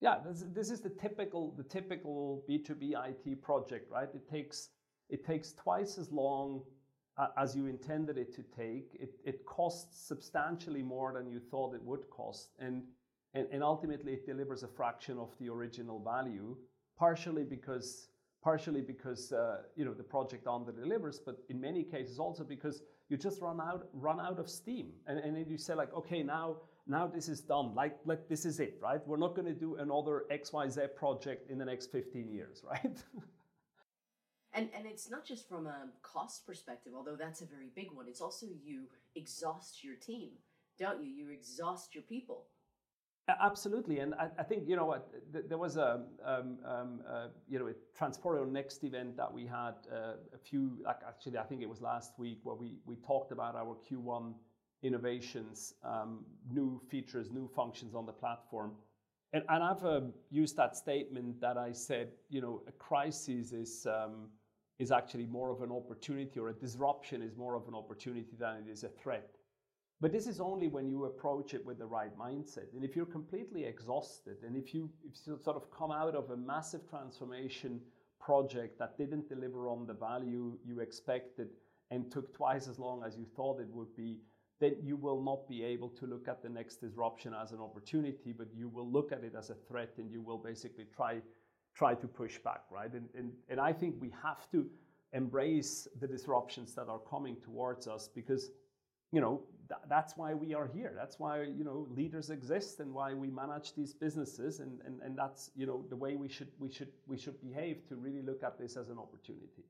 Yeah, 0.00 0.16
this, 0.24 0.44
this 0.52 0.70
is 0.70 0.80
the 0.80 0.90
typical 0.90 1.54
the 1.56 1.64
typical 1.64 2.44
B 2.46 2.58
two 2.58 2.74
B 2.74 2.94
IT 2.94 3.42
project, 3.42 3.90
right? 3.90 4.08
It 4.14 4.28
takes 4.30 4.68
it 5.08 5.24
takes 5.24 5.52
twice 5.52 5.98
as 5.98 6.10
long 6.10 6.62
as 7.38 7.56
you 7.56 7.66
intended 7.66 8.18
it 8.18 8.34
to 8.34 8.42
take. 8.42 8.90
It, 8.94 9.14
it 9.24 9.46
costs 9.46 10.06
substantially 10.06 10.82
more 10.82 11.12
than 11.12 11.30
you 11.30 11.40
thought 11.40 11.74
it 11.74 11.82
would 11.82 12.08
cost. 12.10 12.50
And, 12.58 12.82
and, 13.34 13.46
and 13.50 13.62
ultimately, 13.62 14.12
it 14.12 14.26
delivers 14.26 14.62
a 14.62 14.68
fraction 14.68 15.18
of 15.18 15.30
the 15.38 15.48
original 15.48 15.98
value, 15.98 16.56
partially 16.98 17.44
because 17.44 18.08
partially 18.42 18.80
because 18.80 19.32
uh, 19.32 19.62
you 19.74 19.84
know 19.84 19.92
the 19.92 20.04
project 20.04 20.46
under 20.46 20.70
delivers, 20.70 21.18
but 21.18 21.38
in 21.48 21.60
many 21.60 21.82
cases 21.82 22.20
also 22.20 22.44
because 22.44 22.82
you 23.08 23.16
just 23.16 23.40
run 23.40 23.60
out 23.60 23.88
run 23.92 24.20
out 24.20 24.38
of 24.38 24.48
steam, 24.48 24.92
and, 25.08 25.18
and 25.18 25.36
then 25.36 25.46
you 25.48 25.58
say 25.58 25.74
like, 25.74 25.92
okay, 25.92 26.22
now 26.22 26.56
now 26.86 27.08
this 27.08 27.28
is 27.28 27.40
done, 27.40 27.74
like 27.74 27.98
like 28.04 28.28
this 28.28 28.44
is 28.44 28.60
it, 28.60 28.78
right? 28.80 29.00
We're 29.04 29.16
not 29.16 29.34
going 29.34 29.46
to 29.46 29.58
do 29.66 29.76
another 29.76 30.26
X 30.30 30.52
Y 30.52 30.68
Z 30.68 30.80
project 30.94 31.50
in 31.50 31.58
the 31.58 31.64
next 31.64 31.90
15 31.90 32.30
years, 32.30 32.62
right? 32.70 32.96
And 34.56 34.70
and 34.74 34.86
it's 34.86 35.10
not 35.10 35.24
just 35.24 35.48
from 35.48 35.66
a 35.66 35.88
cost 36.02 36.46
perspective, 36.46 36.92
although 36.96 37.16
that's 37.16 37.42
a 37.42 37.46
very 37.46 37.70
big 37.76 37.88
one. 37.92 38.08
It's 38.08 38.22
also 38.22 38.46
you 38.64 38.88
exhaust 39.14 39.84
your 39.84 39.96
team, 39.96 40.30
don't 40.78 41.02
you? 41.02 41.10
You 41.10 41.30
exhaust 41.30 41.94
your 41.94 42.04
people. 42.04 42.46
Absolutely, 43.28 43.98
and 43.98 44.14
I, 44.14 44.28
I, 44.38 44.44
think 44.44 44.68
you 44.68 44.76
know 44.76 44.86
what 44.86 45.08
there 45.48 45.58
was 45.58 45.76
a 45.76 46.02
um, 46.24 46.58
um, 46.64 47.00
uh, 47.08 47.26
you 47.48 47.58
know 47.58 47.66
a 47.66 47.72
Transporeon 47.98 48.52
Next 48.52 48.84
event 48.84 49.16
that 49.16 49.32
we 49.32 49.44
had 49.44 49.74
uh, 49.92 50.12
a 50.32 50.38
few 50.38 50.78
like 50.84 51.00
actually 51.06 51.36
I 51.36 51.42
think 51.42 51.60
it 51.60 51.68
was 51.68 51.80
last 51.80 52.12
week 52.18 52.38
where 52.44 52.54
we 52.54 52.78
we 52.86 52.94
talked 52.96 53.32
about 53.32 53.56
our 53.56 53.76
Q1 53.90 54.32
innovations, 54.84 55.74
um, 55.82 56.24
new 56.48 56.80
features, 56.88 57.32
new 57.32 57.48
functions 57.48 57.96
on 57.96 58.06
the 58.06 58.12
platform, 58.12 58.74
and, 59.32 59.42
and 59.48 59.60
I've 59.60 59.84
uh, 59.84 60.02
used 60.30 60.56
that 60.56 60.76
statement 60.76 61.40
that 61.40 61.58
I 61.58 61.72
said 61.72 62.10
you 62.30 62.40
know 62.40 62.62
a 62.68 62.72
crisis 62.72 63.50
is 63.50 63.86
um, 63.86 64.28
is 64.78 64.90
actually 64.90 65.26
more 65.26 65.50
of 65.50 65.62
an 65.62 65.72
opportunity 65.72 66.38
or 66.38 66.48
a 66.48 66.54
disruption 66.54 67.22
is 67.22 67.36
more 67.36 67.54
of 67.54 67.66
an 67.68 67.74
opportunity 67.74 68.36
than 68.38 68.56
it 68.56 68.70
is 68.70 68.84
a 68.84 68.88
threat 68.88 69.36
but 70.00 70.12
this 70.12 70.26
is 70.26 70.40
only 70.40 70.68
when 70.68 70.90
you 70.90 71.06
approach 71.06 71.54
it 71.54 71.64
with 71.64 71.78
the 71.78 71.86
right 71.86 72.16
mindset. 72.18 72.74
And 72.74 72.84
if 72.84 72.94
you're 72.94 73.06
completely 73.06 73.64
exhausted, 73.64 74.36
and 74.46 74.54
if 74.54 74.74
you, 74.74 74.90
if 75.08 75.16
you 75.26 75.38
sort 75.42 75.56
of 75.56 75.70
come 75.70 75.90
out 75.90 76.14
of 76.14 76.30
a 76.30 76.36
massive 76.36 76.88
transformation 76.88 77.80
project 78.20 78.78
that 78.78 78.98
didn't 78.98 79.28
deliver 79.28 79.68
on 79.68 79.86
the 79.86 79.94
value 79.94 80.58
you 80.64 80.80
expected 80.80 81.48
and 81.90 82.10
took 82.10 82.34
twice 82.34 82.68
as 82.68 82.78
long 82.78 83.02
as 83.06 83.16
you 83.16 83.24
thought 83.36 83.60
it 83.60 83.68
would 83.70 83.94
be, 83.96 84.18
then 84.60 84.74
you 84.82 84.96
will 84.96 85.22
not 85.22 85.48
be 85.48 85.62
able 85.62 85.88
to 85.90 86.06
look 86.06 86.28
at 86.28 86.42
the 86.42 86.48
next 86.48 86.76
disruption 86.76 87.34
as 87.34 87.52
an 87.52 87.60
opportunity, 87.60 88.32
but 88.36 88.48
you 88.54 88.68
will 88.68 88.90
look 88.90 89.12
at 89.12 89.24
it 89.24 89.34
as 89.38 89.48
a 89.50 89.54
threat 89.68 89.92
and 89.96 90.10
you 90.10 90.20
will 90.20 90.38
basically 90.38 90.86
try, 90.94 91.20
try 91.76 91.94
to 91.94 92.08
push 92.08 92.38
back, 92.38 92.62
right? 92.70 92.92
And, 92.92 93.08
and, 93.14 93.32
and 93.48 93.60
I 93.60 93.72
think 93.72 93.96
we 94.00 94.10
have 94.22 94.50
to 94.52 94.66
embrace 95.12 95.86
the 96.00 96.06
disruptions 96.06 96.74
that 96.74 96.88
are 96.88 96.98
coming 96.98 97.36
towards 97.44 97.86
us 97.86 98.08
because 98.14 98.50
you 99.12 99.20
know 99.20 99.42
th- 99.68 99.80
that's 99.88 100.16
why 100.16 100.34
we 100.34 100.52
are 100.52 100.68
here. 100.74 100.92
That's 100.96 101.18
why 101.18 101.42
you 101.42 101.64
know 101.64 101.86
leaders 101.94 102.30
exist 102.30 102.80
and 102.80 102.92
why 102.92 103.14
we 103.14 103.30
manage 103.30 103.74
these 103.74 103.94
businesses 103.94 104.60
and, 104.60 104.80
and, 104.84 105.00
and 105.02 105.16
that's 105.16 105.50
you 105.54 105.66
know 105.66 105.84
the 105.88 105.96
way 105.96 106.16
we 106.16 106.28
should 106.28 106.48
we 106.58 106.70
should 106.70 106.88
we 107.06 107.16
should 107.16 107.40
behave 107.40 107.86
to 107.88 107.96
really 107.96 108.22
look 108.22 108.42
at 108.42 108.58
this 108.58 108.76
as 108.76 108.88
an 108.88 108.98
opportunity. 108.98 109.64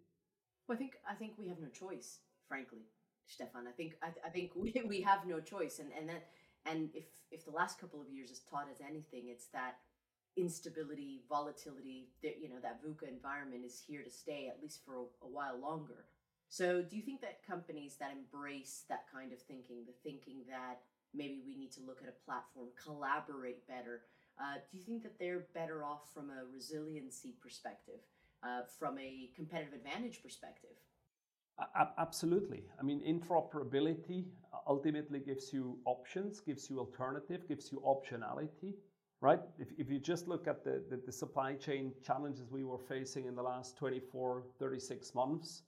Well 0.69 0.77
i 0.77 0.79
think 0.79 0.95
i 1.09 1.15
think 1.15 1.33
we 1.39 1.49
have 1.49 1.61
no 1.61 1.69
choice 1.69 2.21
frankly 2.49 2.87
stephan. 3.27 3.67
I 3.69 3.73
think 3.73 3.95
i, 4.03 4.09
I 4.27 4.31
think 4.31 4.53
we, 4.57 4.73
we 4.89 5.01
have 5.03 5.27
no 5.27 5.41
choice. 5.41 5.81
And 5.81 5.91
and 5.97 6.09
that 6.09 6.29
and 6.65 6.89
if 6.95 7.05
if 7.31 7.45
the 7.45 7.53
last 7.53 7.79
couple 7.79 8.01
of 8.01 8.09
years 8.09 8.31
has 8.31 8.41
taught 8.41 8.71
us 8.71 8.81
anything 8.81 9.25
it's 9.29 9.49
that 9.53 9.77
instability 10.37 11.23
volatility 11.29 12.09
that 12.23 12.37
you 12.41 12.49
know 12.49 12.61
that 12.63 12.83
VUCA 12.85 13.09
environment 13.09 13.65
is 13.65 13.83
here 13.87 14.03
to 14.03 14.11
stay 14.11 14.49
at 14.49 14.63
least 14.63 14.85
for 14.85 14.97
a, 14.97 15.25
a 15.25 15.29
while 15.29 15.59
longer 15.59 16.05
so, 16.49 16.83
do 16.83 16.97
you 16.97 17.03
think 17.03 17.21
that 17.23 17.45
companies 17.47 17.97
that 17.99 18.13
embrace 18.13 18.85
that 18.89 19.05
kind 19.13 19.33
of 19.33 19.41
thinking, 19.43 19.85
the 19.87 19.93
thinking 20.09 20.43
that 20.49 20.81
maybe 21.13 21.43
we 21.45 21.57
need 21.57 21.73
to 21.73 21.81
look 21.81 22.01
at 22.03 22.09
a 22.09 22.25
platform, 22.25 22.69
collaborate 22.83 23.67
better, 23.67 24.03
uh, 24.39 24.59
do 24.71 24.79
you 24.79 24.85
think 24.85 25.03
that 25.03 25.19
they're 25.19 25.47
better 25.55 25.85
off 25.85 26.13
from 26.15 26.31
a 26.31 26.45
resiliency 26.53 27.35
perspective, 27.43 28.01
uh, 28.43 28.63
from 28.79 28.99
a 28.99 29.31
competitive 29.35 29.73
advantage 29.73 30.23
perspective? 30.23 30.77
Absolutely. 31.99 32.65
I 32.79 32.83
mean, 32.83 33.01
interoperability 33.01 34.27
ultimately 34.67 35.21
gives 35.21 35.55
you 35.55 35.79
options, 35.87 36.41
gives 36.41 36.69
you 36.69 36.79
alternative, 36.79 37.49
gives 37.49 37.73
you 37.73 37.81
optionality, 37.81 38.75
right? 39.27 39.41
If, 39.59 39.69
if 39.77 39.91
you 39.91 39.99
just 39.99 40.29
look 40.29 40.47
at 40.47 40.63
the, 40.63 40.85
the, 40.89 41.01
the 41.05 41.11
supply 41.11 41.55
chain 41.55 41.93
challenges 42.07 42.49
we 42.49 42.63
were 42.63 42.79
facing 42.79 43.27
in 43.27 43.35
the 43.35 43.43
last 43.43 43.77
24, 43.77 44.45
36 44.61 45.15
months, 45.17 45.65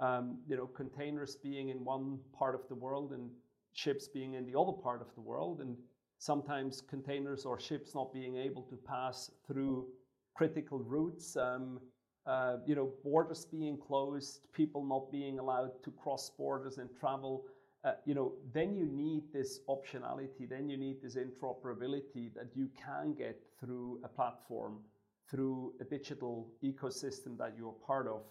um, 0.00 0.38
you 0.48 0.56
know, 0.56 0.66
containers 0.66 1.36
being 1.36 1.68
in 1.68 1.84
one 1.84 2.18
part 2.32 2.54
of 2.54 2.62
the 2.70 2.74
world 2.74 3.12
and 3.12 3.28
ships 3.74 4.08
being 4.08 4.32
in 4.32 4.46
the 4.46 4.58
other 4.58 4.72
part 4.72 5.02
of 5.02 5.14
the 5.14 5.20
world, 5.20 5.60
and 5.60 5.76
sometimes 6.18 6.80
containers 6.80 7.44
or 7.44 7.60
ships 7.60 7.94
not 7.94 8.14
being 8.14 8.38
able 8.38 8.62
to 8.62 8.76
pass 8.76 9.30
through 9.46 9.88
critical 10.34 10.78
routes. 10.78 11.36
Um, 11.36 11.80
uh, 12.24 12.56
you 12.64 12.74
know, 12.74 12.92
borders 13.04 13.44
being 13.44 13.76
closed, 13.76 14.46
people 14.54 14.86
not 14.86 15.12
being 15.12 15.38
allowed 15.38 15.72
to 15.82 15.90
cross 15.90 16.30
borders 16.30 16.78
and 16.78 16.88
travel. 16.98 17.44
Uh, 17.84 17.92
you 18.04 18.14
know, 18.14 18.32
then 18.52 18.76
you 18.76 18.86
need 18.86 19.24
this 19.32 19.60
optionality. 19.68 20.48
Then 20.48 20.68
you 20.68 20.76
need 20.76 21.02
this 21.02 21.16
interoperability 21.16 22.32
that 22.34 22.50
you 22.54 22.68
can 22.80 23.14
get 23.14 23.40
through 23.58 24.00
a 24.04 24.08
platform, 24.08 24.78
through 25.28 25.74
a 25.80 25.84
digital 25.84 26.48
ecosystem 26.62 27.36
that 27.38 27.54
you're 27.58 27.74
part 27.86 28.06
of. 28.06 28.22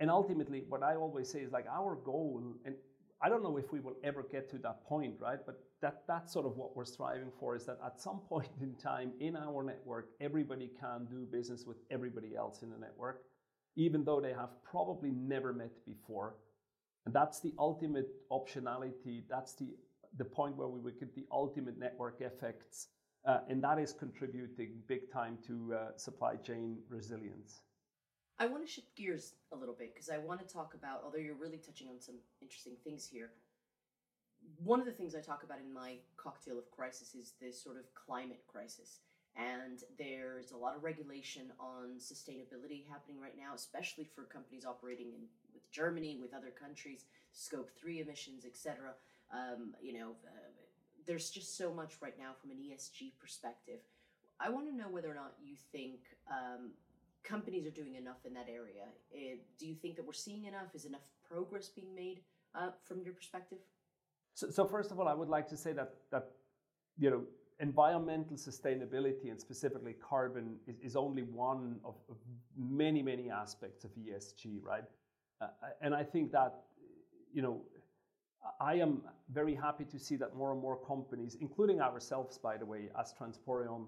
And 0.00 0.10
ultimately, 0.10 0.64
what 0.68 0.82
I 0.82 0.96
always 0.96 1.30
say 1.30 1.40
is 1.40 1.52
like 1.52 1.66
our 1.70 1.96
goal, 1.96 2.42
and 2.64 2.74
I 3.22 3.28
don't 3.28 3.42
know 3.42 3.58
if 3.58 3.70
we 3.70 3.80
will 3.80 3.96
ever 4.02 4.22
get 4.22 4.50
to 4.50 4.58
that 4.58 4.84
point, 4.84 5.14
right? 5.20 5.38
But 5.44 5.60
that 5.82 6.02
that's 6.06 6.32
sort 6.32 6.46
of 6.46 6.56
what 6.56 6.74
we're 6.76 6.84
striving 6.86 7.30
for 7.38 7.56
is 7.56 7.66
that 7.66 7.78
at 7.84 8.00
some 8.00 8.20
point 8.28 8.50
in 8.62 8.74
time 8.76 9.12
in 9.20 9.36
our 9.36 9.62
network, 9.62 10.10
everybody 10.20 10.70
can 10.80 11.06
do 11.06 11.26
business 11.30 11.64
with 11.66 11.78
everybody 11.90 12.34
else 12.34 12.62
in 12.62 12.70
the 12.70 12.78
network, 12.78 13.22
even 13.76 14.04
though 14.04 14.20
they 14.20 14.32
have 14.32 14.50
probably 14.64 15.10
never 15.10 15.52
met 15.52 15.72
before. 15.84 16.36
And 17.06 17.14
that's 17.14 17.40
the 17.40 17.54
ultimate 17.58 18.08
optionality. 18.30 19.22
That's 19.28 19.54
the 19.54 19.74
the 20.16 20.24
point 20.24 20.56
where 20.56 20.68
we 20.68 20.80
would 20.80 20.98
get 20.98 21.14
the 21.14 21.24
ultimate 21.30 21.78
network 21.78 22.20
effects, 22.20 22.88
uh, 23.24 23.38
and 23.48 23.62
that 23.62 23.78
is 23.78 23.92
contributing 23.92 24.82
big 24.88 25.10
time 25.12 25.38
to 25.46 25.74
uh, 25.74 25.96
supply 25.96 26.34
chain 26.36 26.78
resilience. 26.88 27.62
I 28.38 28.46
want 28.46 28.66
to 28.66 28.72
shift 28.72 28.96
gears 28.96 29.34
a 29.52 29.56
little 29.56 29.74
bit 29.78 29.94
because 29.94 30.08
I 30.08 30.18
want 30.18 30.40
to 30.40 30.46
talk 30.52 30.74
about, 30.74 31.02
although 31.04 31.18
you're 31.18 31.34
really 31.34 31.58
touching 31.58 31.88
on 31.88 32.00
some 32.00 32.16
interesting 32.40 32.74
things 32.82 33.06
here. 33.06 33.30
One 34.64 34.80
of 34.80 34.86
the 34.86 34.92
things 34.92 35.14
I 35.14 35.20
talk 35.20 35.42
about 35.44 35.58
in 35.60 35.72
my 35.72 35.96
cocktail 36.16 36.58
of 36.58 36.70
crisis 36.70 37.14
is 37.14 37.34
this 37.40 37.62
sort 37.62 37.76
of 37.76 37.84
climate 37.94 38.40
crisis. 38.48 39.00
And 39.36 39.84
there's 39.98 40.50
a 40.52 40.56
lot 40.56 40.74
of 40.74 40.82
regulation 40.82 41.52
on 41.60 42.00
sustainability 42.00 42.88
happening 42.88 43.20
right 43.20 43.36
now, 43.36 43.54
especially 43.54 44.08
for 44.14 44.24
companies 44.24 44.64
operating 44.64 45.12
in 45.12 45.28
with 45.60 45.70
Germany, 45.72 46.18
with 46.20 46.34
other 46.34 46.50
countries, 46.50 47.04
scope 47.32 47.70
three 47.80 48.00
emissions, 48.00 48.44
etc. 48.44 48.94
Um, 49.32 49.74
you 49.80 49.92
know, 49.92 50.10
uh, 50.26 50.50
there's 51.06 51.30
just 51.30 51.56
so 51.56 51.72
much 51.72 51.94
right 52.00 52.18
now 52.18 52.32
from 52.40 52.50
an 52.50 52.58
ESG 52.58 53.12
perspective. 53.20 53.80
I 54.40 54.48
want 54.48 54.68
to 54.68 54.74
know 54.74 54.88
whether 54.88 55.10
or 55.10 55.14
not 55.14 55.34
you 55.42 55.54
think 55.72 56.00
um, 56.30 56.70
companies 57.22 57.66
are 57.66 57.70
doing 57.70 57.94
enough 57.96 58.24
in 58.24 58.32
that 58.34 58.48
area. 58.48 58.86
Uh, 59.14 59.36
do 59.58 59.66
you 59.66 59.74
think 59.74 59.96
that 59.96 60.06
we're 60.06 60.12
seeing 60.12 60.46
enough? 60.46 60.74
Is 60.74 60.84
enough 60.84 61.06
progress 61.28 61.68
being 61.68 61.94
made 61.94 62.20
uh, 62.54 62.70
from 62.84 63.02
your 63.02 63.12
perspective? 63.12 63.58
So, 64.34 64.50
so, 64.50 64.64
first 64.66 64.90
of 64.90 64.98
all, 64.98 65.08
I 65.08 65.14
would 65.14 65.28
like 65.28 65.48
to 65.48 65.56
say 65.56 65.72
that 65.72 65.94
that 66.10 66.30
you 66.98 67.10
know 67.10 67.22
environmental 67.60 68.36
sustainability 68.36 69.30
and 69.30 69.38
specifically 69.38 69.94
carbon 70.00 70.56
is, 70.66 70.78
is 70.80 70.96
only 70.96 71.22
one 71.22 71.78
of, 71.84 71.94
of, 72.08 72.16
many 72.56 73.02
many 73.02 73.30
aspects 73.30 73.84
of 73.84 73.90
ESG, 73.90 74.62
right? 74.62 74.84
Uh, 75.40 75.46
and 75.80 75.94
I 75.94 76.04
think 76.04 76.32
that 76.32 76.54
you 77.32 77.42
know 77.42 77.62
I 78.60 78.74
am 78.74 79.02
very 79.32 79.54
happy 79.54 79.84
to 79.84 79.98
see 79.98 80.16
that 80.16 80.34
more 80.34 80.52
and 80.52 80.60
more 80.60 80.76
companies, 80.76 81.36
including 81.40 81.80
ourselves, 81.80 82.38
by 82.38 82.56
the 82.56 82.66
way, 82.66 82.88
as 82.98 83.12
Transporeon, 83.12 83.86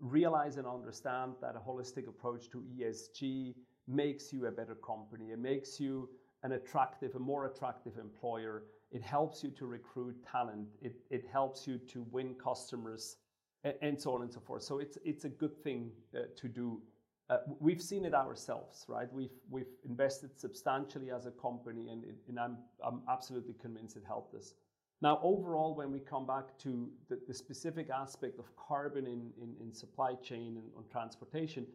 realize 0.00 0.56
and 0.56 0.66
understand 0.66 1.34
that 1.40 1.56
a 1.56 1.58
holistic 1.58 2.06
approach 2.08 2.50
to 2.50 2.62
ESG 2.78 3.54
makes 3.88 4.32
you 4.32 4.46
a 4.46 4.50
better 4.50 4.74
company. 4.74 5.30
It 5.30 5.38
makes 5.38 5.80
you 5.80 6.08
an 6.42 6.52
attractive, 6.52 7.14
a 7.14 7.18
more 7.18 7.46
attractive 7.46 7.98
employer. 7.98 8.64
It 8.90 9.02
helps 9.02 9.42
you 9.42 9.50
to 9.50 9.66
recruit 9.66 10.16
talent. 10.30 10.68
It, 10.82 10.96
it 11.10 11.24
helps 11.32 11.66
you 11.66 11.78
to 11.78 12.06
win 12.10 12.34
customers 12.34 13.16
and, 13.64 13.74
and 13.82 14.00
so 14.00 14.14
on 14.14 14.22
and 14.22 14.32
so 14.32 14.40
forth. 14.40 14.62
So 14.62 14.78
it's, 14.78 14.98
it's 15.04 15.24
a 15.24 15.28
good 15.28 15.56
thing 15.62 15.90
uh, 16.14 16.20
to 16.36 16.48
do. 16.48 16.80
Uh, 17.28 17.38
we've 17.58 17.82
seen 17.82 18.04
it 18.04 18.14
ourselves, 18.14 18.84
right? 18.88 19.12
We've, 19.12 19.34
we've 19.50 19.72
invested 19.84 20.38
substantially 20.38 21.10
as 21.10 21.26
a 21.26 21.32
company, 21.32 21.88
and, 21.88 22.04
and 22.28 22.38
I'm, 22.38 22.58
I'm 22.84 23.02
absolutely 23.10 23.54
convinced 23.60 23.96
it 23.96 24.04
helped 24.06 24.34
us. 24.34 24.54
Now, 25.02 25.18
overall, 25.22 25.74
when 25.74 25.90
we 25.90 25.98
come 25.98 26.26
back 26.26 26.56
to 26.58 26.88
the, 27.08 27.18
the 27.26 27.34
specific 27.34 27.90
aspect 27.90 28.38
of 28.38 28.44
carbon 28.56 29.06
in, 29.06 29.30
in, 29.42 29.54
in 29.60 29.72
supply 29.72 30.14
chain 30.14 30.56
and 30.56 30.70
on 30.76 30.84
transportation, 30.90 31.66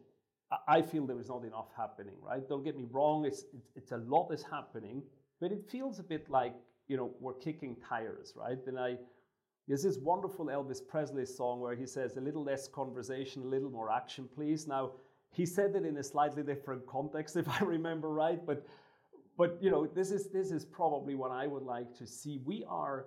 I 0.66 0.82
feel 0.82 1.06
there 1.06 1.20
is 1.20 1.28
not 1.28 1.44
enough 1.44 1.68
happening, 1.76 2.14
right? 2.20 2.46
Don't 2.48 2.64
get 2.64 2.76
me 2.76 2.86
wrong, 2.90 3.24
it's, 3.24 3.44
it's, 3.54 3.70
it's, 3.76 3.92
a 3.92 3.98
lot 3.98 4.30
is 4.32 4.42
happening, 4.42 5.02
but 5.40 5.52
it 5.52 5.64
feels 5.70 5.98
a 5.98 6.02
bit 6.02 6.28
like, 6.28 6.54
you 6.88 6.96
know, 6.96 7.10
we're 7.20 7.34
kicking 7.34 7.76
tires, 7.88 8.34
right? 8.36 8.58
And 8.66 8.78
I, 8.78 8.96
there's 9.68 9.82
this 9.82 9.98
wonderful 9.98 10.46
Elvis 10.46 10.86
Presley 10.86 11.24
song 11.24 11.60
where 11.60 11.74
he 11.74 11.86
says, 11.86 12.16
a 12.16 12.20
little 12.20 12.42
less 12.42 12.68
conversation, 12.68 13.42
a 13.42 13.46
little 13.46 13.70
more 13.70 13.90
action, 13.90 14.28
please. 14.34 14.66
Now, 14.66 14.92
he 15.32 15.46
said 15.46 15.74
it 15.74 15.84
in 15.84 15.96
a 15.96 16.02
slightly 16.02 16.42
different 16.42 16.86
context, 16.86 17.36
if 17.42 17.48
I 17.48 17.64
remember 17.64 18.10
right, 18.10 18.44
but 18.44 18.66
but 19.38 19.58
you 19.62 19.70
know, 19.70 19.86
this 19.86 20.10
is 20.10 20.28
this 20.30 20.50
is 20.50 20.64
probably 20.64 21.14
what 21.14 21.30
I 21.30 21.46
would 21.46 21.62
like 21.62 21.96
to 21.98 22.06
see. 22.06 22.38
We 22.44 22.64
are 22.68 23.06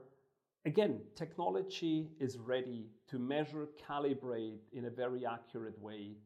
again, 0.66 1.00
technology 1.16 2.10
is 2.20 2.38
ready 2.38 2.88
to 3.08 3.20
measure, 3.20 3.68
calibrate 3.88 4.58
in 4.74 4.86
a 4.86 4.90
very 4.90 5.26
accurate 5.26 5.80
way. 5.80 6.18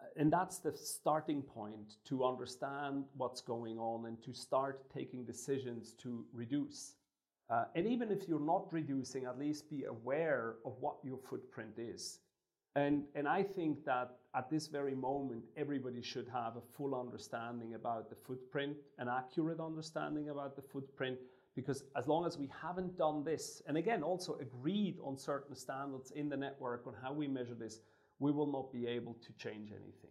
Uh, 0.00 0.04
and 0.16 0.32
that's 0.32 0.58
the 0.58 0.72
starting 0.74 1.42
point 1.42 1.96
to 2.06 2.24
understand 2.24 3.04
what's 3.16 3.42
going 3.42 3.78
on 3.78 4.06
and 4.06 4.22
to 4.22 4.32
start 4.32 4.90
taking 4.90 5.24
decisions 5.24 5.92
to 6.02 6.24
reduce. 6.32 6.94
Uh, 7.50 7.64
and 7.74 7.86
even 7.86 8.10
if 8.10 8.26
you're 8.26 8.40
not 8.40 8.72
reducing, 8.72 9.26
at 9.26 9.38
least 9.38 9.68
be 9.68 9.84
aware 9.84 10.54
of 10.64 10.72
what 10.80 10.96
your 11.04 11.18
footprint 11.18 11.74
is. 11.76 12.20
And, 12.76 13.04
and 13.14 13.28
I 13.28 13.42
think 13.42 13.84
that 13.84 14.16
at 14.34 14.50
this 14.50 14.66
very 14.66 14.94
moment, 14.96 15.44
everybody 15.56 16.02
should 16.02 16.28
have 16.28 16.56
a 16.56 16.60
full 16.76 16.94
understanding 16.94 17.74
about 17.74 18.10
the 18.10 18.16
footprint, 18.16 18.76
an 18.98 19.08
accurate 19.08 19.60
understanding 19.60 20.30
about 20.30 20.56
the 20.56 20.62
footprint, 20.62 21.18
because 21.54 21.84
as 21.96 22.08
long 22.08 22.26
as 22.26 22.36
we 22.36 22.50
haven't 22.60 22.98
done 22.98 23.22
this, 23.22 23.62
and 23.68 23.76
again, 23.76 24.02
also 24.02 24.36
agreed 24.40 24.98
on 25.04 25.16
certain 25.16 25.54
standards 25.54 26.10
in 26.10 26.28
the 26.28 26.36
network 26.36 26.84
on 26.86 26.94
how 27.00 27.12
we 27.12 27.28
measure 27.28 27.54
this, 27.54 27.80
we 28.18 28.32
will 28.32 28.50
not 28.50 28.72
be 28.72 28.88
able 28.88 29.14
to 29.14 29.32
change 29.34 29.70
anything. 29.70 30.10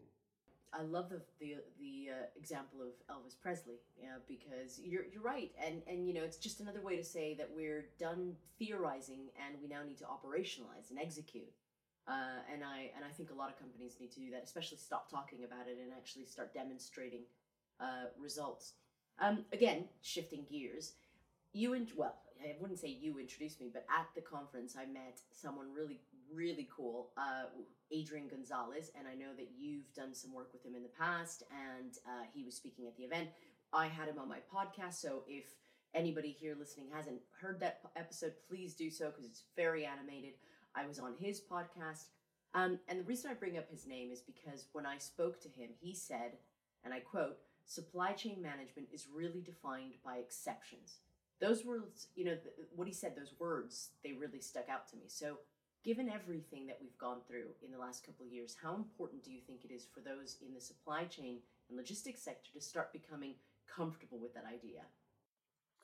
I 0.72 0.82
love 0.82 1.10
the 1.10 1.22
the, 1.40 1.58
the 1.80 2.10
uh, 2.12 2.26
example 2.36 2.80
of 2.82 3.16
Elvis 3.16 3.36
Presley, 3.40 3.76
yeah, 4.02 4.16
because 4.28 4.80
you're 4.84 5.06
you're 5.12 5.22
right, 5.22 5.52
and 5.64 5.84
and 5.88 6.08
you 6.08 6.16
know 6.16 6.24
it's 6.24 6.38
just 6.38 6.62
another 6.62 6.82
way 6.82 6.98
to 6.98 7.04
say 7.04 7.36
that 7.36 7.48
we're 7.54 7.86
done 8.00 8.34
theorizing 8.58 9.30
and 9.46 9.62
we 9.62 9.68
now 9.68 9.84
need 9.84 10.00
to 10.00 10.06
operationalize 10.06 10.90
and 10.90 10.98
execute. 10.98 11.52
Uh, 12.08 12.44
and 12.52 12.64
I 12.64 12.92
and 12.96 13.06
I 13.06 13.10
think 13.10 13.32
a 13.32 13.34
lot 13.34 13.50
of 13.50 13.58
companies 13.58 13.96
need 14.00 14.12
to 14.12 14.20
do 14.20 14.32
that, 14.32 14.44
especially 14.44 14.78
stop 14.78 15.10
talking 15.10 15.46
about 15.46 15.68
it 15.68 15.78
and 15.82 15.92
actually 15.96 16.26
start 16.26 16.54
demonstrating 16.54 17.22
uh, 17.80 18.12
results. 18.20 18.74
Um, 19.20 19.46
again, 19.54 19.86
shifting 20.02 20.46
gears, 20.50 20.94
you 21.54 21.74
and 21.74 21.90
well, 21.96 22.16
I 22.44 22.56
wouldn't 22.60 22.80
say 22.80 22.90
you 22.90 23.20
introduced 23.20 23.62
me, 23.62 23.70
but 23.72 23.86
at 23.90 24.08
the 24.16 24.22
conference 24.22 24.76
I 24.78 24.86
met 24.86 25.22
someone 25.32 25.74
really 25.74 26.02
really 26.34 26.68
cool, 26.76 27.12
uh, 27.18 27.44
Adrian 27.92 28.28
Gonzalez, 28.28 28.92
and 28.98 29.08
I 29.08 29.14
know 29.14 29.34
that 29.38 29.50
you've 29.58 29.94
done 29.94 30.14
some 30.14 30.34
work 30.34 30.52
with 30.52 30.66
him 30.66 30.76
in 30.76 30.84
the 30.84 30.90
past, 30.90 31.44
and 31.52 31.94
uh, 32.08 32.26
he 32.34 32.44
was 32.44 32.56
speaking 32.56 32.88
at 32.88 32.98
the 32.98 33.04
event. 33.04 33.30
I 33.72 33.88
had 33.88 34.08
him 34.08 34.20
on 34.20 34.28
my 34.28 34.40
podcast, 34.54 34.96
so 34.96 35.24
if 35.28 35.46
anybody 35.94 36.32
here 36.32 36.56
listening 36.58 36.88
hasn't 36.94 37.22
heard 37.40 37.60
that 37.60 37.82
episode, 37.96 38.34
please 38.50 38.74
do 38.74 38.90
so 38.90 39.08
because 39.10 39.26
it's 39.26 39.44
very 39.56 39.86
animated. 39.86 40.34
I 40.76 40.86
was 40.86 41.00
on 41.00 41.14
his 41.20 41.40
podcast. 41.40 42.06
Um, 42.54 42.80
and 42.88 43.00
the 43.00 43.04
reason 43.04 43.32
I 43.32 43.34
bring 43.34 43.58
up 43.58 43.70
his 43.70 43.88
name 43.88 44.12
is 44.12 44.22
because 44.22 44.68
when 44.74 44.86
I 44.86 44.98
spoke 44.98 45.42
to 45.42 45.50
him, 45.50 45.70
he 45.80 45.94
said, 45.94 46.38
and 46.84 46.94
I 46.94 47.00
quote, 47.00 47.38
supply 47.66 48.12
chain 48.12 48.42
management 48.42 48.90
is 48.92 49.08
really 49.14 49.42
defined 49.42 49.94
by 50.04 50.18
exceptions. 50.18 51.00
Those 51.40 51.66
words, 51.66 52.08
you 52.16 52.26
know, 52.26 52.38
what 52.76 52.88
he 52.88 52.94
said, 52.94 53.16
those 53.16 53.34
words, 53.40 53.90
they 54.04 54.14
really 54.14 54.40
stuck 54.40 54.70
out 54.70 54.88
to 54.90 54.96
me. 54.96 55.04
So, 55.08 55.40
given 55.84 56.10
everything 56.10 56.66
that 56.68 56.78
we've 56.80 56.98
gone 56.98 57.18
through 57.28 57.48
in 57.66 57.72
the 57.72 57.78
last 57.78 58.06
couple 58.06 58.26
of 58.26 58.32
years, 58.32 58.56
how 58.62 58.76
important 58.76 59.24
do 59.24 59.32
you 59.32 59.42
think 59.46 59.66
it 59.66 59.74
is 59.74 59.86
for 59.94 60.00
those 60.00 60.38
in 60.46 60.54
the 60.54 60.62
supply 60.62 61.04
chain 61.04 61.40
and 61.68 61.78
logistics 61.78 62.22
sector 62.22 62.52
to 62.54 62.62
start 62.62 62.94
becoming 62.94 63.34
comfortable 63.68 64.20
with 64.20 64.34
that 64.34 64.46
idea? 64.46 64.84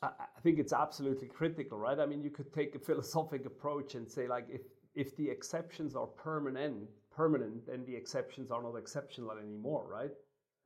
I 0.02 0.40
think 0.42 0.60
it's 0.60 0.72
absolutely 0.72 1.28
critical, 1.28 1.78
right? 1.78 2.00
I 2.00 2.06
mean, 2.06 2.22
you 2.22 2.30
could 2.30 2.54
take 2.54 2.74
a 2.74 2.80
philosophic 2.80 3.46
approach 3.46 3.96
and 3.96 4.10
say, 4.10 4.28
like, 4.30 4.48
if 4.50 4.62
if 4.96 5.16
the 5.16 5.30
exceptions 5.30 5.96
are 5.96 6.08
permanent, 6.08 6.90
permanent, 7.12 7.68
then 7.68 7.86
the 7.86 7.96
exceptions 7.96 8.52
are 8.52 8.62
not 8.62 8.76
exceptional 8.76 9.32
anymore, 9.32 9.86
right? 9.90 10.12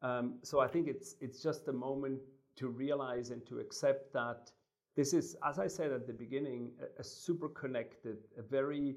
Um, 0.01 0.39
so 0.43 0.59
I 0.59 0.67
think 0.67 0.87
it's 0.87 1.15
it's 1.21 1.41
just 1.41 1.67
a 1.67 1.73
moment 1.73 2.19
to 2.55 2.67
realize 2.67 3.29
and 3.29 3.45
to 3.47 3.59
accept 3.59 4.13
that 4.13 4.51
this 4.95 5.13
is, 5.13 5.35
as 5.43 5.57
I 5.57 5.67
said 5.67 5.91
at 5.91 6.05
the 6.05 6.13
beginning, 6.13 6.71
a, 6.79 7.01
a 7.01 7.03
super 7.03 7.49
connected, 7.49 8.17
a 8.37 8.43
very 8.43 8.95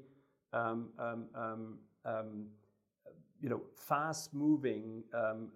um, 0.53 0.89
um, 0.99 1.25
um, 1.35 1.77
um 2.05 2.47
you 3.39 3.49
know, 3.49 3.61
fast-moving, 3.75 5.03
um, 5.13 5.49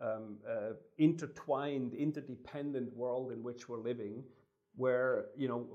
uh, 0.47 0.73
intertwined, 0.99 1.93
interdependent 1.95 2.95
world 2.95 3.31
in 3.31 3.41
which 3.41 3.67
we're 3.67 3.81
living, 3.81 4.23
where 4.75 5.25
you 5.35 5.47
know 5.47 5.65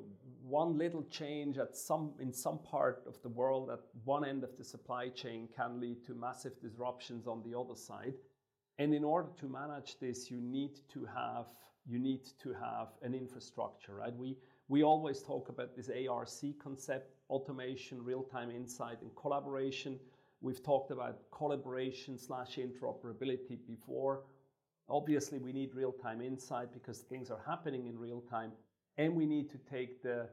one 0.48 0.78
little 0.78 1.02
change 1.10 1.58
at 1.58 1.76
some 1.76 2.12
in 2.20 2.32
some 2.32 2.58
part 2.58 3.02
of 3.08 3.20
the 3.22 3.28
world 3.28 3.68
at 3.68 3.80
one 4.04 4.24
end 4.24 4.44
of 4.44 4.56
the 4.56 4.62
supply 4.64 5.08
chain 5.08 5.48
can 5.56 5.80
lead 5.80 6.04
to 6.04 6.14
massive 6.14 6.60
disruptions 6.60 7.26
on 7.26 7.42
the 7.42 7.58
other 7.58 7.74
side. 7.74 8.14
And 8.78 8.94
in 8.94 9.02
order 9.02 9.30
to 9.40 9.48
manage 9.48 9.98
this 9.98 10.30
you 10.30 10.40
need 10.40 10.78
to 10.92 11.04
have 11.04 11.46
you 11.84 11.98
need 11.98 12.26
to 12.42 12.52
have 12.52 12.88
an 13.02 13.12
infrastructure 13.12 13.96
right? 13.96 14.14
We 14.14 14.36
we 14.68 14.84
always 14.84 15.20
talk 15.20 15.48
about 15.48 15.74
this 15.74 15.90
arc 16.08 16.28
concept 16.62 17.10
automation 17.28 18.04
real-time 18.04 18.50
insight 18.50 19.02
and 19.02 19.10
collaboration. 19.16 19.98
We've 20.40 20.62
talked 20.62 20.92
about 20.92 21.28
collaboration 21.32 22.16
slash 22.18 22.56
interoperability 22.56 23.58
before. 23.66 24.22
Obviously 24.88 25.38
we 25.38 25.52
need 25.52 25.74
real-time 25.74 26.20
insight 26.20 26.72
because 26.72 27.00
things 27.00 27.30
are 27.32 27.42
happening 27.44 27.86
in 27.88 27.98
real 27.98 28.20
time 28.20 28.52
and 28.98 29.14
we 29.14 29.26
need 29.26 29.50
to 29.50 29.58
take 29.58 30.02
the 30.02 30.28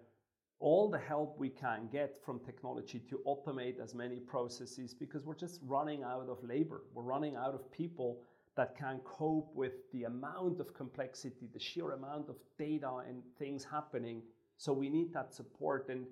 all 0.60 0.90
the 0.90 0.98
help 0.98 1.38
we 1.38 1.50
can 1.50 1.90
get 1.92 2.18
from 2.24 2.40
technology 2.40 3.00
to 3.10 3.20
automate 3.28 3.84
as 3.84 3.94
many 3.94 4.18
processes 4.18 4.94
because 4.94 5.26
we're 5.26 5.36
just 5.36 5.60
running 5.62 6.04
out 6.04 6.30
of 6.30 6.42
labor. 6.42 6.84
We're 6.94 7.04
running 7.04 7.36
out 7.36 7.54
of 7.54 7.70
people 7.70 8.22
that 8.56 8.78
can 8.78 9.00
cope 9.04 9.54
with 9.54 9.74
the 9.92 10.06
amount 10.06 10.62
of 10.62 10.74
complexity, 10.74 11.50
the 11.52 11.60
sheer 11.60 11.92
amount 11.92 12.30
of 12.30 12.38
data 12.58 13.02
and 13.06 13.22
things 13.38 13.66
happening. 13.70 14.22
So 14.56 14.72
we 14.72 14.90
need 14.90 15.12
that 15.14 15.34
support 15.34 15.90
and 15.90 16.06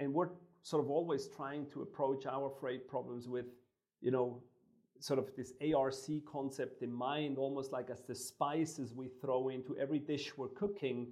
and 0.00 0.12
we're 0.12 0.30
sort 0.62 0.82
of 0.82 0.90
always 0.90 1.28
trying 1.28 1.66
to 1.70 1.82
approach 1.82 2.24
our 2.24 2.50
freight 2.58 2.88
problems 2.88 3.28
with, 3.28 3.44
you 4.00 4.10
know, 4.10 4.42
sort 4.98 5.18
of 5.18 5.28
this 5.36 5.52
ARC 5.74 5.94
concept 6.24 6.82
in 6.82 6.90
mind, 6.90 7.36
almost 7.36 7.70
like 7.70 7.90
as 7.90 8.00
the 8.02 8.14
spices 8.14 8.94
we 8.94 9.08
throw 9.20 9.50
into 9.50 9.76
every 9.76 9.98
dish 9.98 10.32
we're 10.38 10.48
cooking 10.48 11.08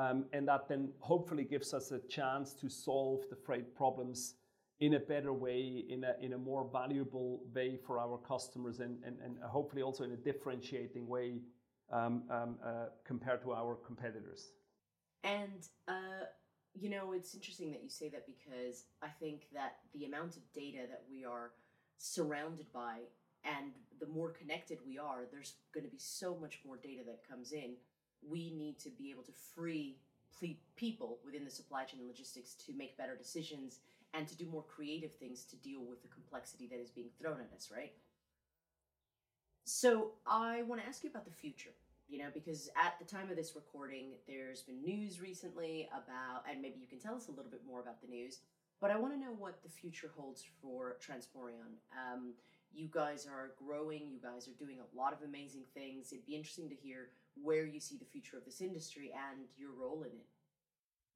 um, 0.00 0.24
and 0.32 0.48
that 0.48 0.66
then 0.66 0.88
hopefully 1.00 1.44
gives 1.44 1.74
us 1.74 1.90
a 1.90 1.98
chance 2.08 2.54
to 2.54 2.70
solve 2.70 3.20
the 3.28 3.36
freight 3.36 3.74
problems 3.74 4.34
in 4.80 4.94
a 4.94 4.98
better 4.98 5.34
way, 5.34 5.84
in 5.90 6.04
a, 6.04 6.14
in 6.24 6.32
a 6.32 6.38
more 6.38 6.66
valuable 6.72 7.42
way 7.54 7.78
for 7.86 7.98
our 7.98 8.16
customers, 8.16 8.80
and, 8.80 8.96
and, 9.04 9.18
and 9.22 9.36
hopefully 9.42 9.82
also 9.82 10.04
in 10.04 10.12
a 10.12 10.16
differentiating 10.16 11.06
way 11.06 11.40
um, 11.92 12.22
um, 12.30 12.56
uh, 12.64 12.86
compared 13.04 13.42
to 13.42 13.52
our 13.52 13.76
competitors. 13.86 14.52
And, 15.22 15.68
uh, 15.86 16.24
you 16.72 16.88
know, 16.88 17.12
it's 17.12 17.34
interesting 17.34 17.70
that 17.72 17.82
you 17.82 17.90
say 17.90 18.08
that 18.08 18.24
because 18.26 18.84
I 19.02 19.08
think 19.20 19.48
that 19.52 19.76
the 19.92 20.06
amount 20.06 20.36
of 20.36 20.42
data 20.54 20.86
that 20.88 21.02
we 21.10 21.26
are 21.26 21.50
surrounded 21.98 22.72
by 22.72 23.00
and 23.44 23.72
the 24.00 24.06
more 24.06 24.30
connected 24.30 24.78
we 24.86 24.96
are, 24.96 25.24
there's 25.30 25.56
going 25.74 25.84
to 25.84 25.90
be 25.90 25.98
so 25.98 26.38
much 26.40 26.60
more 26.64 26.78
data 26.78 27.02
that 27.06 27.20
comes 27.28 27.52
in 27.52 27.74
we 28.28 28.50
need 28.50 28.78
to 28.80 28.90
be 28.90 29.10
able 29.10 29.22
to 29.24 29.32
free 29.54 29.96
people 30.76 31.18
within 31.24 31.44
the 31.44 31.50
supply 31.50 31.84
chain 31.84 32.00
and 32.00 32.08
logistics 32.08 32.54
to 32.54 32.72
make 32.72 32.96
better 32.96 33.14
decisions 33.14 33.80
and 34.14 34.26
to 34.26 34.36
do 34.36 34.46
more 34.46 34.62
creative 34.62 35.12
things 35.12 35.44
to 35.44 35.56
deal 35.56 35.80
with 35.84 36.02
the 36.02 36.08
complexity 36.08 36.66
that 36.66 36.80
is 36.80 36.90
being 36.90 37.10
thrown 37.20 37.36
at 37.40 37.54
us, 37.54 37.70
right? 37.74 37.92
So 39.64 40.12
I 40.26 40.62
want 40.62 40.80
to 40.80 40.86
ask 40.88 41.04
you 41.04 41.10
about 41.10 41.26
the 41.26 41.30
future, 41.30 41.70
you 42.08 42.18
know, 42.18 42.30
because 42.32 42.70
at 42.76 42.98
the 42.98 43.04
time 43.04 43.30
of 43.30 43.36
this 43.36 43.54
recording, 43.54 44.12
there's 44.26 44.62
been 44.62 44.82
news 44.82 45.20
recently 45.20 45.88
about, 45.92 46.44
and 46.50 46.62
maybe 46.62 46.80
you 46.80 46.86
can 46.86 46.98
tell 46.98 47.14
us 47.14 47.28
a 47.28 47.30
little 47.30 47.50
bit 47.50 47.60
more 47.66 47.80
about 47.80 48.00
the 48.00 48.08
news, 48.08 48.38
but 48.80 48.90
I 48.90 48.96
want 48.96 49.12
to 49.12 49.20
know 49.20 49.34
what 49.38 49.62
the 49.62 49.68
future 49.68 50.10
holds 50.16 50.42
for 50.62 50.96
Transporeon. 51.06 51.76
Um, 51.92 52.32
you 52.72 52.88
guys 52.90 53.26
are 53.26 53.50
growing, 53.62 54.08
you 54.10 54.18
guys 54.22 54.48
are 54.48 54.64
doing 54.64 54.78
a 54.80 54.96
lot 54.96 55.12
of 55.12 55.18
amazing 55.22 55.64
things. 55.74 56.12
It'd 56.12 56.26
be 56.26 56.34
interesting 56.34 56.68
to 56.70 56.74
hear 56.74 57.10
where 57.42 57.66
you 57.66 57.80
see 57.80 57.96
the 57.96 58.04
future 58.04 58.36
of 58.36 58.44
this 58.44 58.60
industry 58.60 59.12
and 59.30 59.46
your 59.56 59.72
role 59.72 60.02
in 60.02 60.10
it. 60.10 60.26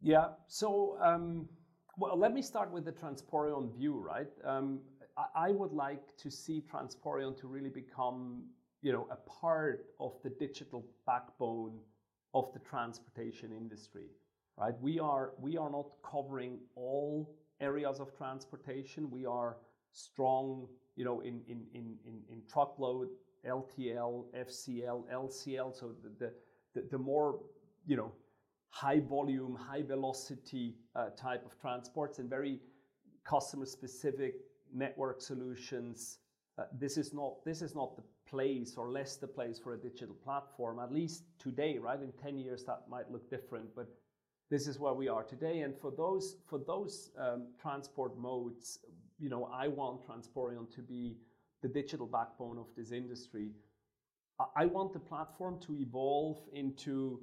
Yeah, 0.01 0.29
so 0.49 0.99
um, 1.01 1.49
well, 1.97 2.19
let 2.19 2.33
me 2.33 2.43
start 2.43 2.71
with 2.73 2.85
the 2.85 2.93
Transporeon 2.93 3.75
view, 3.77 3.95
right? 3.99 4.29
Um, 4.45 4.81
I, 5.17 5.49
I, 5.49 5.51
would 5.53 5.73
like 5.73 6.17
to 6.19 6.31
see 6.31 6.63
Transporeon 6.63 7.39
to 7.41 7.47
really 7.47 7.71
become, 7.71 8.45
you 8.83 8.93
know, 8.93 9.07
a 9.11 9.17
part 9.17 9.87
of 10.01 10.13
the 10.23 10.31
digital 10.31 10.85
backbone 11.07 11.79
of 12.35 12.53
the 12.53 12.59
transportation 12.59 13.53
industry, 13.53 14.09
right? 14.59 14.75
We 14.81 14.99
are 14.99 15.33
we 15.41 15.57
are 15.57 15.71
not 15.71 15.87
covering 16.03 16.59
all 16.75 17.37
areas 17.61 18.01
of 18.01 18.17
transportation. 18.17 19.11
We 19.11 19.25
are 19.25 19.57
strong, 19.93 20.67
you 20.97 21.05
know, 21.05 21.21
in 21.21 21.43
in 21.47 21.65
in 21.75 21.97
in, 22.05 22.23
in 22.29 22.43
truckload, 22.53 23.09
LTL, 23.47 24.25
FCL, 24.37 25.05
LCL. 25.13 25.79
So 25.79 25.93
the, 26.19 26.33
the, 26.75 26.87
the 26.91 26.99
more, 26.99 27.41
you 27.87 27.97
know, 27.97 28.13
high 28.71 29.01
volume, 29.01 29.55
high 29.55 29.83
velocity 29.83 30.75
uh, 30.97 31.11
type 31.11 31.45
of 31.47 31.59
transports 31.61 32.19
and 32.19 32.29
very 32.29 32.61
customer 33.25 33.67
specific 33.67 34.35
network 34.75 35.21
solutions. 35.21 36.19
Uh, 36.59 36.65
this 36.79 36.97
is 36.97 37.13
not 37.13 37.45
this 37.45 37.63
is 37.63 37.75
not 37.75 37.97
the 37.97 38.03
place 38.29 38.75
or 38.77 38.91
less 38.91 39.17
the 39.17 39.27
place 39.27 39.59
for 39.59 39.75
a 39.75 39.79
digital 39.79 40.15
platform. 40.15 40.79
At 40.79 40.93
least 40.93 41.25
today, 41.39 41.79
right? 41.79 42.01
In 42.01 42.13
ten 42.13 42.39
years, 42.39 42.65
that 42.65 42.83
might 42.89 43.11
look 43.11 43.29
different, 43.31 43.75
but 43.75 43.89
this 44.51 44.67
is 44.67 44.79
where 44.79 44.93
we 44.93 45.09
are 45.09 45.23
today. 45.23 45.61
And 45.61 45.77
for 45.77 45.91
those 45.91 46.37
for 46.47 46.59
those 46.59 47.11
um, 47.19 47.47
transport 47.61 48.19
modes, 48.19 48.79
you 49.19 49.29
know, 49.29 49.49
I 49.53 49.69
want 49.69 50.07
transporeon 50.07 50.71
to 50.75 50.83
be 50.83 51.17
the 51.64 51.68
digital 51.68 52.07
backbone 52.07 52.59
of 52.59 52.66
this 52.77 52.92
industry. 52.92 53.48
I 54.55 54.66
want 54.66 54.92
the 54.92 54.98
platform 54.98 55.59
to 55.61 55.74
evolve 55.74 56.38
into, 56.53 57.20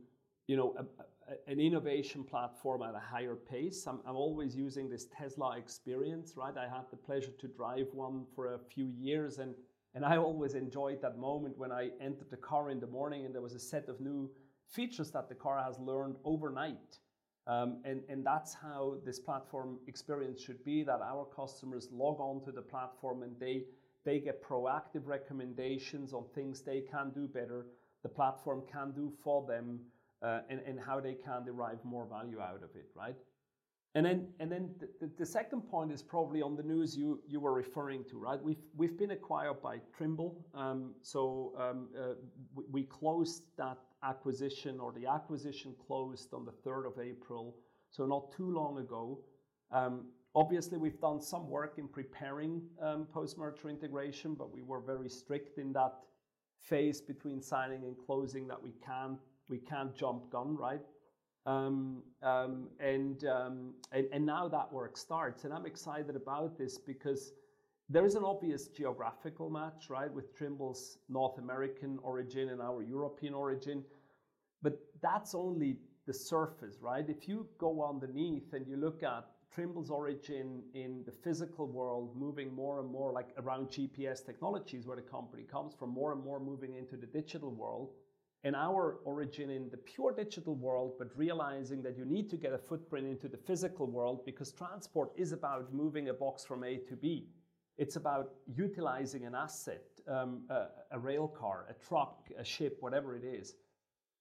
you 0.48 0.58
know, 0.58 0.74
a, 0.80 0.84
a, 1.32 1.52
an 1.52 1.60
innovation 1.60 2.24
platform 2.24 2.82
at 2.82 2.96
a 2.96 3.00
higher 3.00 3.36
pace. 3.36 3.86
I'm, 3.86 4.00
I'm 4.08 4.16
always 4.16 4.56
using 4.56 4.90
this 4.90 5.06
Tesla 5.16 5.58
experience, 5.58 6.34
right? 6.36 6.58
I 6.58 6.64
had 6.64 6.86
the 6.90 6.98
pleasure 6.98 7.34
to 7.38 7.48
drive 7.48 7.90
one 7.94 8.26
for 8.34 8.56
a 8.56 8.60
few 8.74 8.88
years, 8.98 9.38
and 9.38 9.54
and 9.94 10.06
I 10.06 10.18
always 10.18 10.54
enjoyed 10.56 11.02
that 11.02 11.18
moment 11.20 11.58
when 11.58 11.72
I 11.72 11.90
entered 12.00 12.32
the 12.32 12.38
car 12.38 12.72
in 12.72 12.80
the 12.80 12.88
morning 12.88 13.26
and 13.26 13.36
there 13.36 13.42
was 13.42 13.56
a 13.56 13.60
set 13.60 13.90
of 13.90 14.00
new 14.00 14.32
features 14.70 15.12
that 15.12 15.28
the 15.28 15.36
car 15.36 15.62
has 15.62 15.78
learned 15.80 16.16
overnight. 16.24 17.00
Um, 17.48 17.82
and, 17.84 18.02
and 18.08 18.26
that's 18.26 18.54
how 18.54 18.98
this 19.06 19.20
platform 19.20 19.80
experience 19.88 20.42
should 20.42 20.64
be 20.64 20.84
that 20.84 21.02
our 21.02 21.26
customers 21.36 21.90
log 21.92 22.20
on 22.20 22.42
to 22.46 22.52
the 22.52 22.62
platform 22.62 23.24
and 23.24 23.34
they, 23.40 23.64
they 24.06 24.20
get 24.20 24.44
proactive 24.44 25.06
recommendations 25.06 26.14
on 26.14 26.26
things 26.34 26.62
they 26.62 26.82
can 26.82 27.12
do 27.12 27.28
better, 27.28 27.68
the 28.04 28.10
platform 28.10 28.64
can 28.72 28.92
do 28.92 29.12
for 29.24 29.46
them, 29.46 29.80
uh, 30.24 30.40
and, 30.50 30.60
and 30.66 30.80
how 30.80 31.00
they 31.00 31.14
can 31.14 31.44
derive 31.46 31.84
more 31.84 32.06
value 32.06 32.40
out 32.40 32.64
of 32.64 32.76
it, 32.76 32.88
right? 32.96 33.16
And 33.94 34.06
then, 34.06 34.28
and 34.40 34.50
then 34.50 34.70
the, 35.02 35.10
the, 35.18 35.26
second 35.26 35.64
point 35.64 35.92
is 35.92 36.02
probably 36.02 36.42
on 36.42 36.56
the 36.56 36.64
news 36.64 36.96
you, 36.96 37.22
you 37.28 37.42
were 37.42 37.54
referring 37.54 38.06
to, 38.06 38.18
right? 38.18 38.42
We've, 38.42 38.64
we've 38.74 38.98
been 38.98 39.12
acquired 39.12 39.62
by 39.62 39.80
Trimble. 39.98 40.46
Um, 40.56 40.94
so 41.02 41.54
um, 41.60 41.90
uh, 42.00 42.14
we, 42.56 42.64
we, 42.72 42.84
closed 42.84 43.44
that 43.58 43.78
acquisition, 44.02 44.80
or 44.80 44.94
the 44.94 45.08
acquisition 45.08 45.76
closed 45.86 46.34
on 46.34 46.46
the 46.46 46.54
3rd 46.66 46.88
of 46.88 47.00
April, 47.00 47.58
so 47.90 48.06
not 48.06 48.32
too 48.32 48.50
long 48.50 48.78
ago. 48.78 49.20
Um, 49.74 50.06
obviously, 50.36 50.78
we've 50.78 51.00
done 51.00 51.22
some 51.22 51.50
work 51.50 51.78
in 51.78 51.88
preparing 51.88 52.62
um, 52.82 53.06
post 53.14 53.38
merger 53.38 53.70
integration, 53.70 54.34
but 54.34 54.52
we 54.54 54.62
were 54.62 54.80
very 54.80 55.10
strict 55.10 55.58
in 55.58 55.74
that 55.74 55.94
phase 56.62 57.02
between 57.02 57.42
signing 57.42 57.84
and 57.84 57.96
closing 58.06 58.48
that 58.48 58.62
we 58.62 58.74
can't, 58.86 59.20
we 59.50 59.58
can't 59.58 59.96
jump 59.96 60.30
gun, 60.32 60.56
right? 60.56 60.82
Um, 61.46 62.04
um, 62.22 62.68
and 62.80 63.24
now 64.26 64.48
that 64.48 64.72
work 64.72 64.96
starts, 64.96 65.44
and 65.44 65.54
I'm 65.54 65.66
excited 65.66 66.16
about 66.16 66.58
this 66.58 66.78
because 66.78 67.34
there 67.90 68.06
is 68.06 68.16
an 68.16 68.24
obvious 68.24 68.68
geographical 68.68 69.50
match, 69.50 69.90
right, 69.90 70.14
with 70.14 70.36
Trimble's 70.38 71.00
North 71.10 71.40
American 71.40 72.00
origin 72.04 72.50
and 72.50 72.62
our 72.62 72.84
European 72.84 73.34
origin, 73.34 73.84
but 74.62 74.80
that's 75.02 75.34
only 75.34 75.78
the 76.06 76.14
surface, 76.14 76.78
right? 76.80 77.10
If 77.10 77.28
you 77.28 77.48
go 77.58 77.84
underneath 77.84 78.54
and 78.54 78.68
you 78.68 78.78
look 78.78 79.04
at 79.04 79.26
Trimble's 79.54 79.90
origin 79.90 80.64
in 80.74 81.04
the 81.06 81.12
physical 81.12 81.68
world, 81.68 82.16
moving 82.16 82.54
more 82.54 82.80
and 82.80 82.90
more 82.90 83.12
like 83.12 83.30
around 83.38 83.68
GPS 83.68 84.26
technologies, 84.26 84.88
where 84.88 84.96
the 84.96 85.02
company 85.02 85.44
comes 85.44 85.74
from, 85.74 85.90
more 85.90 86.14
and 86.14 86.24
more 86.24 86.40
moving 86.40 86.76
into 86.76 86.96
the 86.96 87.06
digital 87.06 87.52
world 87.52 87.90
and 88.44 88.56
our 88.56 89.00
origin 89.06 89.50
in 89.50 89.70
the 89.70 89.78
pure 89.78 90.12
digital 90.12 90.56
world, 90.56 90.94
but 90.98 91.08
realizing 91.16 91.84
that 91.84 91.96
you 91.96 92.06
need 92.06 92.30
to 92.30 92.38
get 92.38 92.54
a 92.54 92.58
footprint 92.58 93.06
into 93.06 93.28
the 93.28 93.38
physical 93.38 93.86
world 93.86 94.26
because 94.26 94.52
transport 94.52 95.12
is 95.16 95.32
about 95.32 95.72
moving 95.74 96.10
a 96.10 96.14
box 96.14 96.44
from 96.44 96.64
A 96.64 96.78
to 96.78 96.96
B. 96.96 97.28
It's 97.78 97.96
about 97.96 98.32
utilizing 98.56 99.26
an 99.26 99.36
asset, 99.36 99.84
um, 100.08 100.44
a, 100.50 100.66
a 100.92 101.00
rail 101.00 101.28
car, 101.28 101.66
a 101.70 101.74
truck, 101.86 102.30
a 102.38 102.44
ship, 102.44 102.78
whatever 102.80 103.16
it 103.16 103.24
is. 103.24 103.56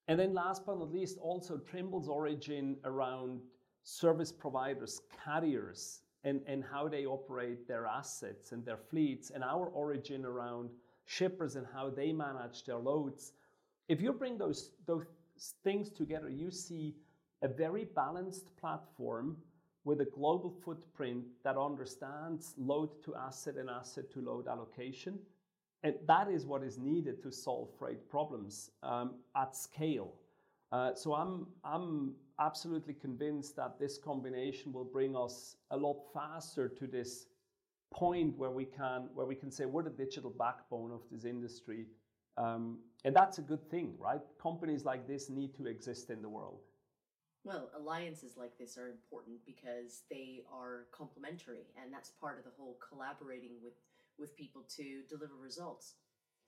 And 0.07 0.19
then 0.19 0.35
last 0.35 0.67
but 0.67 0.79
not 0.79 0.93
least, 0.93 1.19
also 1.19 1.57
Trimble's 1.57 2.09
origin 2.09 2.77
around 2.85 3.41
service 3.83 4.33
providers, 4.33 5.01
carriers, 5.25 6.01
and, 6.25 6.41
and 6.47 6.63
how 6.63 6.89
they 6.89 7.07
operate 7.07 7.67
their 7.67 7.87
assets 7.87 8.53
and 8.53 8.65
their 8.65 8.77
fleets, 8.77 9.31
and 9.31 9.43
our 9.43 9.67
origin 9.67 10.25
around 10.25 10.71
shippers 11.07 11.57
and 11.57 11.67
how 11.73 11.91
they 11.91 12.13
manage 12.13 12.65
their 12.65 12.77
loads 12.77 13.33
if 13.91 14.01
you 14.01 14.13
bring 14.13 14.39
those, 14.39 14.71
those 14.87 15.05
things 15.65 15.91
together, 15.91 16.29
you 16.29 16.53
see 16.53 16.95
a 17.43 17.49
very 17.49 17.85
balanced 17.85 18.57
platform 18.57 19.37
with 19.83 20.01
a 20.01 20.05
global 20.05 20.55
footprint 20.65 21.25
that 21.43 21.57
understands 21.57 22.55
load 22.57 23.03
to 23.03 23.17
asset 23.17 23.57
and 23.57 23.69
asset 23.69 24.09
to 24.13 24.21
load 24.21 24.47
allocation. 24.47 25.19
And 25.83 25.97
that 26.07 26.31
is 26.31 26.47
what 26.47 26.63
is 26.63 26.79
needed 26.79 27.21
to 27.25 27.33
solve 27.33 27.69
freight 27.81 28.09
problems 28.09 28.71
um, 28.85 29.15
at 29.35 29.57
scale. 29.57 30.15
Uh, 30.71 30.95
so 30.95 31.13
I'm, 31.13 31.49
I'm 31.65 32.13
absolutely 32.41 32.95
convinced 32.95 33.55
that 33.57 33.79
this 33.79 33.99
combination 33.99 34.73
will 34.73 34.85
bring 34.85 35.17
us 35.17 35.57
a 35.71 35.77
lot 35.77 35.99
faster 36.13 36.69
to 36.69 36.87
this 36.87 37.27
point 37.93 38.37
where 38.39 38.51
we 38.51 38.65
can, 38.65 39.09
where 39.15 39.27
we 39.27 39.35
can 39.35 39.51
say 39.51 39.67
we're 39.67 39.83
the 39.83 39.91
digital 39.91 40.31
backbone 40.31 40.91
of 40.91 41.03
this 41.11 41.25
industry 41.25 41.87
um, 42.41 42.79
and 43.05 43.15
that's 43.15 43.39
a 43.39 43.43
good 43.43 43.69
thing, 43.71 43.95
right? 43.99 44.21
Companies 44.41 44.85
like 44.85 45.07
this 45.07 45.29
need 45.29 45.55
to 45.57 45.67
exist 45.67 46.11
in 46.11 46.23
the 46.23 46.29
world. 46.29 46.61
Well, 47.45 47.71
alliances 47.77 48.37
like 48.37 48.57
this 48.59 48.77
are 48.77 48.89
important 48.89 49.39
because 49.47 50.03
they 50.11 50.43
are 50.53 50.87
complementary, 50.93 51.67
and 51.83 51.93
that's 51.93 52.11
part 52.11 52.39
of 52.39 52.45
the 52.45 52.51
whole 52.57 52.77
collaborating 52.87 53.53
with, 53.63 53.75
with 54.19 54.37
people 54.37 54.63
to 54.77 55.03
deliver 55.09 55.35
results. 55.43 55.95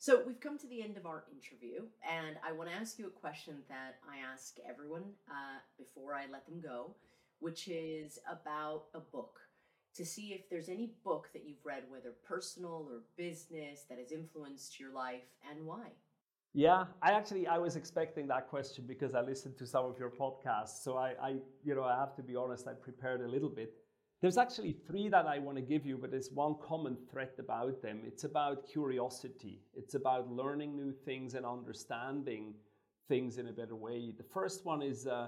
So, 0.03 0.21
we've 0.27 0.41
come 0.41 0.59
to 0.59 0.67
the 0.67 0.83
end 0.83 0.97
of 0.97 1.07
our 1.07 1.23
interview, 1.31 1.83
and 2.03 2.35
I 2.45 2.51
want 2.51 2.69
to 2.69 2.75
ask 2.75 2.99
you 2.99 3.07
a 3.07 3.21
question 3.21 3.59
that 3.69 3.99
I 4.03 4.17
ask 4.19 4.57
everyone 4.69 5.05
uh, 5.31 5.61
before 5.79 6.13
I 6.13 6.25
let 6.29 6.45
them 6.45 6.61
go, 6.61 6.97
which 7.39 7.69
is 7.69 8.19
about 8.29 8.87
a 8.95 8.99
book 8.99 9.39
to 9.95 10.05
see 10.05 10.33
if 10.33 10.51
there's 10.51 10.69
any 10.69 10.91
book 11.05 11.29
that 11.35 11.45
you've 11.47 11.65
read, 11.65 11.85
whether 11.89 12.15
personal 12.27 12.89
or 12.91 13.03
business, 13.17 13.85
that 13.89 13.99
has 13.99 14.11
influenced 14.11 14.81
your 14.81 14.93
life 14.93 15.29
and 15.49 15.65
why. 15.65 15.87
Yeah, 16.53 16.87
I 17.01 17.13
actually 17.13 17.47
I 17.47 17.59
was 17.59 17.77
expecting 17.77 18.27
that 18.27 18.49
question 18.49 18.87
because 18.89 19.15
I 19.15 19.21
listened 19.21 19.57
to 19.59 19.69
some 19.69 19.85
of 19.85 20.01
your 20.01 20.11
podcasts. 20.11 20.83
So 20.83 20.97
I, 20.97 21.15
I 21.23 21.37
you 21.63 21.77
know, 21.77 21.85
I 21.85 21.97
have 21.97 22.17
to 22.17 22.25
be 22.25 22.35
honest, 22.35 22.67
I 22.67 22.73
prepared 22.73 23.21
a 23.21 23.29
little 23.29 23.49
bit. 23.49 23.73
There's 24.23 24.39
actually 24.39 24.77
three 24.87 25.09
that 25.09 25.27
I 25.27 25.41
want 25.41 25.59
to 25.59 25.63
give 25.63 25.85
you, 25.85 25.99
but 25.99 26.13
there's 26.13 26.31
one 26.31 26.55
common 26.63 26.97
thread 27.11 27.33
about 27.41 27.83
them. 27.83 28.03
It's 28.07 28.23
about 28.23 28.69
curiosity. 28.69 29.59
It's 29.75 29.95
about 29.95 30.31
learning 30.31 30.77
new 30.77 30.93
things 30.93 31.35
and 31.35 31.45
understanding 31.45 32.55
things 33.09 33.39
in 33.39 33.49
a 33.49 33.53
better 33.53 33.75
way. 33.75 34.15
The 34.17 34.23
first 34.23 34.65
one 34.65 34.81
is 34.81 35.09
uh, 35.09 35.27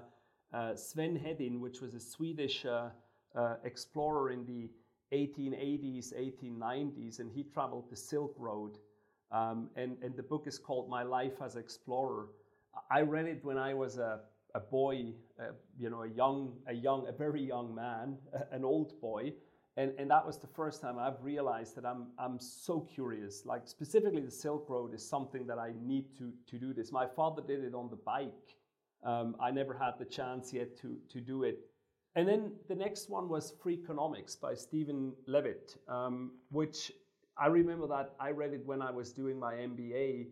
uh, 0.52 0.76
Sven 0.76 1.18
Hedin, 1.18 1.58
which 1.58 1.80
was 1.80 1.94
a 1.94 2.00
Swedish 2.00 2.64
uh, 2.64 2.90
uh, 3.34 3.56
explorer 3.64 4.30
in 4.30 4.46
the 4.46 4.70
1880s, 5.12 6.14
1890s, 6.14 7.18
and 7.18 7.32
he 7.32 7.42
traveled 7.42 7.90
the 7.90 7.96
Silk 7.96 8.36
Road. 8.38 8.78
Um, 9.32 9.70
and, 9.74 9.96
and 10.02 10.16
the 10.16 10.22
book 10.22 10.44
is 10.46 10.56
called 10.56 10.88
My 10.88 11.02
Life 11.02 11.42
as 11.44 11.56
Explorer. 11.56 12.28
I 12.92 13.00
read 13.00 13.26
it 13.26 13.44
when 13.44 13.58
I 13.58 13.74
was 13.74 13.98
a, 13.98 14.20
a 14.54 14.60
boy, 14.60 15.12
uh, 15.40 15.52
you 15.76 15.90
know, 15.90 16.02
a 16.02 16.08
young, 16.08 16.52
a 16.68 16.72
young, 16.72 17.06
a 17.08 17.12
very 17.12 17.42
young 17.42 17.74
man, 17.74 18.16
an 18.52 18.64
old 18.64 19.00
boy. 19.00 19.32
And, 19.76 19.92
and 19.98 20.08
that 20.10 20.24
was 20.24 20.38
the 20.38 20.46
first 20.46 20.80
time 20.80 20.98
I've 20.98 21.20
realized 21.20 21.74
that 21.76 21.84
I'm, 21.84 22.06
I'm 22.16 22.38
so 22.38 22.80
curious. 22.80 23.44
Like 23.44 23.66
specifically 23.66 24.20
the 24.22 24.30
Silk 24.30 24.66
Road 24.68 24.94
is 24.94 25.06
something 25.06 25.46
that 25.48 25.58
I 25.58 25.72
need 25.82 26.16
to, 26.18 26.32
to 26.46 26.58
do 26.58 26.72
this. 26.72 26.92
My 26.92 27.06
father 27.06 27.42
did 27.44 27.64
it 27.64 27.74
on 27.74 27.90
the 27.90 27.96
bike. 27.96 28.56
Um, 29.02 29.34
I 29.40 29.50
never 29.50 29.74
had 29.74 29.94
the 29.98 30.04
chance 30.04 30.52
yet 30.52 30.78
to, 30.80 30.96
to 31.10 31.20
do 31.20 31.42
it. 31.42 31.58
And 32.14 32.28
then 32.28 32.52
the 32.68 32.76
next 32.76 33.10
one 33.10 33.28
was 33.28 33.52
Freakonomics 33.62 34.40
by 34.40 34.54
Steven 34.54 35.12
Levitt, 35.26 35.76
um, 35.88 36.30
which 36.50 36.92
I 37.36 37.48
remember 37.48 37.88
that 37.88 38.12
I 38.20 38.30
read 38.30 38.52
it 38.52 38.64
when 38.64 38.80
I 38.80 38.92
was 38.92 39.12
doing 39.12 39.38
my 39.38 39.54
MBA. 39.54 40.28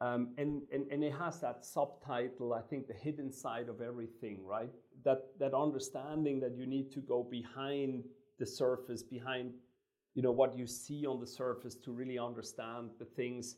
Um, 0.00 0.34
and, 0.36 0.62
and, 0.72 0.86
and 0.90 1.02
it 1.02 1.14
has 1.14 1.40
that 1.40 1.64
subtitle, 1.64 2.52
I 2.52 2.60
think, 2.60 2.86
the 2.86 2.94
hidden 2.94 3.32
side 3.32 3.68
of 3.68 3.80
everything, 3.80 4.44
right? 4.44 4.70
That, 5.04 5.26
that 5.38 5.54
understanding 5.54 6.40
that 6.40 6.56
you 6.56 6.66
need 6.66 6.92
to 6.92 7.00
go 7.00 7.22
behind 7.22 8.04
the 8.38 8.46
surface, 8.46 9.02
behind 9.02 9.54
you 10.14 10.22
know, 10.22 10.32
what 10.32 10.56
you 10.56 10.66
see 10.66 11.06
on 11.06 11.20
the 11.20 11.26
surface 11.26 11.74
to 11.76 11.92
really 11.92 12.18
understand 12.18 12.90
the 12.98 13.04
things. 13.04 13.56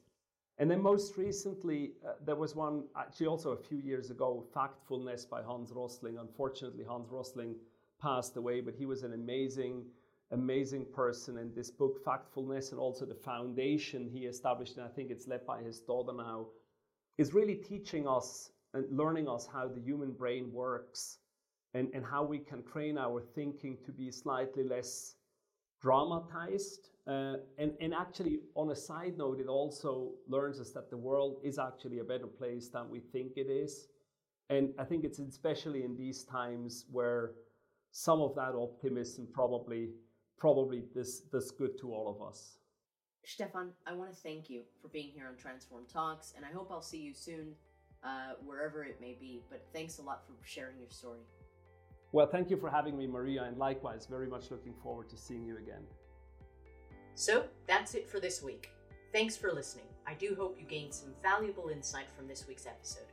And 0.59 0.69
then 0.69 0.83
most 0.83 1.17
recently, 1.17 1.93
uh, 2.07 2.15
there 2.25 2.35
was 2.35 2.57
one, 2.57 2.85
actually 2.97 3.27
also 3.27 3.53
a 3.53 3.57
few 3.57 3.79
years 3.79 4.11
ago, 4.11 4.45
Factfulness 4.55 5.29
by 5.29 5.41
Hans 5.41 5.71
Rosling. 5.73 6.19
Unfortunately, 6.19 6.85
Hans 6.85 7.11
Rosling 7.11 7.55
passed 8.03 8.37
away, 8.37 8.61
but 8.61 8.75
he 8.75 8.87
was 8.87 9.05
an 9.05 9.13
amazing, 9.13 9.85
amazing 10.31 10.87
person. 10.95 11.39
And 11.39 11.55
this 11.55 11.71
book, 11.71 12.05
Factfulness, 12.05 12.71
and 12.71 12.81
also 12.81 13.05
the 13.05 13.15
foundation 13.15 14.09
he 14.13 14.27
established, 14.27 14.77
and 14.77 14.87
I 14.87 14.89
think 14.89 15.11
it's 15.11 15.27
led 15.27 15.47
by 15.47 15.63
his 15.63 15.81
daughter 15.81 16.13
now, 16.13 16.47
is 17.17 17.35
really 17.35 17.57
teaching 17.57 18.07
us 18.07 18.51
and 18.75 18.85
learning 18.97 19.29
us 19.29 19.49
how 19.51 19.69
the 19.69 19.81
human 19.81 20.13
brain 20.13 20.53
works 20.53 21.19
and, 21.75 21.89
and 21.95 22.05
how 22.05 22.23
we 22.23 22.39
can 22.39 22.63
train 22.63 22.99
our 22.99 23.21
thinking 23.35 23.77
to 23.85 23.93
be 23.93 24.11
slightly 24.11 24.63
less 24.63 25.15
dramatized. 25.81 26.91
Uh, 27.07 27.37
and, 27.57 27.73
and 27.81 27.95
actually, 27.95 28.41
on 28.55 28.71
a 28.71 28.77
side 28.77 29.17
note, 29.17 29.41
it 29.41 29.47
also 29.47 30.11
learns 30.29 30.61
us 30.61 30.71
that 30.73 30.91
the 30.91 30.97
world 30.97 31.41
is 31.43 31.59
actually 31.59 32.01
a 32.01 32.05
better 32.05 32.27
place 32.27 32.69
than 32.69 32.91
we 32.91 33.01
think 33.01 33.33
it 33.37 33.49
is. 33.49 33.89
And 34.51 34.71
I 34.79 34.85
think 34.85 35.05
it's 35.05 35.19
especially 35.19 35.85
in 35.85 35.97
these 35.97 36.25
times 36.25 36.85
where 36.91 37.33
some 37.91 38.21
of 38.21 38.35
that 38.35 38.55
optimism 38.55 39.29
probably 39.33 39.91
probably 40.39 40.85
this 40.95 41.23
this 41.33 41.51
good 41.51 41.79
to 41.79 41.93
all 41.93 42.09
of 42.09 42.27
us. 42.27 42.59
Stephan, 43.25 43.73
I 43.87 43.93
want 43.93 44.11
to 44.11 44.17
thank 44.17 44.49
you 44.49 44.63
for 44.81 44.89
being 44.89 45.11
here 45.15 45.27
on 45.29 45.37
Transform 45.37 45.85
Talks, 45.93 46.33
and 46.37 46.45
I 46.45 46.49
hope 46.51 46.69
I'll 46.71 46.81
see 46.81 46.99
you 46.99 47.13
soon 47.13 47.53
uh, 48.03 48.33
wherever 48.45 48.85
it 48.85 49.01
may 49.01 49.17
be. 49.21 49.43
But 49.51 49.67
thanks 49.75 49.99
a 49.99 50.03
lot 50.03 50.25
for 50.27 50.33
sharing 50.47 50.79
your 50.79 50.91
story. 50.91 51.21
Well, 52.13 52.27
thank 52.27 52.49
you 52.49 52.57
for 52.57 52.71
having 52.71 52.97
me, 52.97 53.07
Maria, 53.07 53.43
and 53.43 53.59
likewise, 53.59 54.07
very 54.07 54.29
much 54.29 54.51
looking 54.51 54.73
forward 54.83 55.11
to 55.11 55.17
seeing 55.19 55.45
you 55.45 55.59
again. 55.59 55.83
So 57.15 57.45
that's 57.67 57.95
it 57.95 58.09
for 58.09 58.19
this 58.19 58.43
week. 58.43 58.71
Thanks 59.13 59.37
for 59.37 59.53
listening. 59.53 59.87
I 60.07 60.15
do 60.15 60.35
hope 60.39 60.57
you 60.59 60.65
gained 60.65 60.95
some 60.95 61.13
valuable 61.23 61.69
insight 61.69 62.11
from 62.17 62.27
this 62.27 62.47
week's 62.49 62.67
episode. 62.67 63.13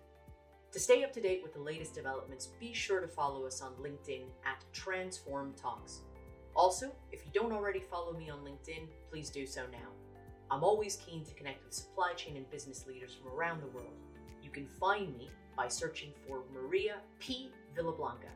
To 0.72 0.80
stay 0.80 1.04
up 1.04 1.12
to 1.14 1.22
date 1.22 1.42
with 1.44 1.54
the 1.54 1.62
latest 1.62 1.94
developments, 1.94 2.50
be 2.60 2.72
sure 2.72 3.02
to 3.02 3.08
follow 3.08 3.46
us 3.46 3.62
on 3.62 3.72
LinkedIn 3.74 4.24
at 4.46 4.64
Transform 4.72 5.54
Talks. 5.62 6.02
Also, 6.56 6.91
if 7.12 7.26
you 7.26 7.32
don't 7.34 7.52
already 7.52 7.82
follow 7.82 8.13
me 8.13 8.30
on 8.30 8.39
LinkedIn, 8.39 8.88
please 9.12 9.30
do 9.30 9.46
so 9.46 9.63
now. 9.72 9.89
I'm 10.50 10.63
always 10.63 10.98
keen 10.98 11.26
to 11.26 11.34
connect 11.34 11.63
with 11.65 11.74
supply 11.74 12.13
chain 12.13 12.38
and 12.38 12.50
business 12.50 12.86
leaders 12.88 13.13
from 13.13 13.34
around 13.34 13.62
the 13.62 13.68
world. 13.68 13.94
You 14.41 14.50
can 14.50 14.65
find 14.65 15.18
me 15.18 15.30
by 15.58 15.68
searching 15.68 16.12
for 16.26 16.44
Maria 16.54 16.98
P. 17.20 17.50
Villablanca. 17.76 18.32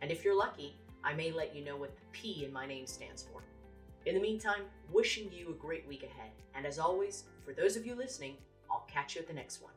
And 0.00 0.10
if 0.10 0.24
you're 0.24 0.36
lucky, 0.36 0.76
I 1.02 1.14
may 1.14 1.32
let 1.32 1.56
you 1.56 1.64
know 1.64 1.76
what 1.76 1.96
the 1.96 2.02
P 2.12 2.44
in 2.44 2.52
my 2.52 2.66
name 2.66 2.86
stands 2.86 3.22
for. 3.22 3.42
In 4.04 4.14
the 4.14 4.20
meantime, 4.20 4.62
wishing 4.92 5.32
you 5.32 5.50
a 5.50 5.54
great 5.54 5.88
week 5.88 6.04
ahead. 6.04 6.30
And 6.54 6.66
as 6.66 6.78
always, 6.78 7.24
for 7.44 7.52
those 7.52 7.76
of 7.76 7.84
you 7.84 7.96
listening, 7.96 8.36
I'll 8.70 8.86
catch 8.88 9.16
you 9.16 9.22
at 9.22 9.26
the 9.26 9.34
next 9.34 9.62
one. 9.62 9.72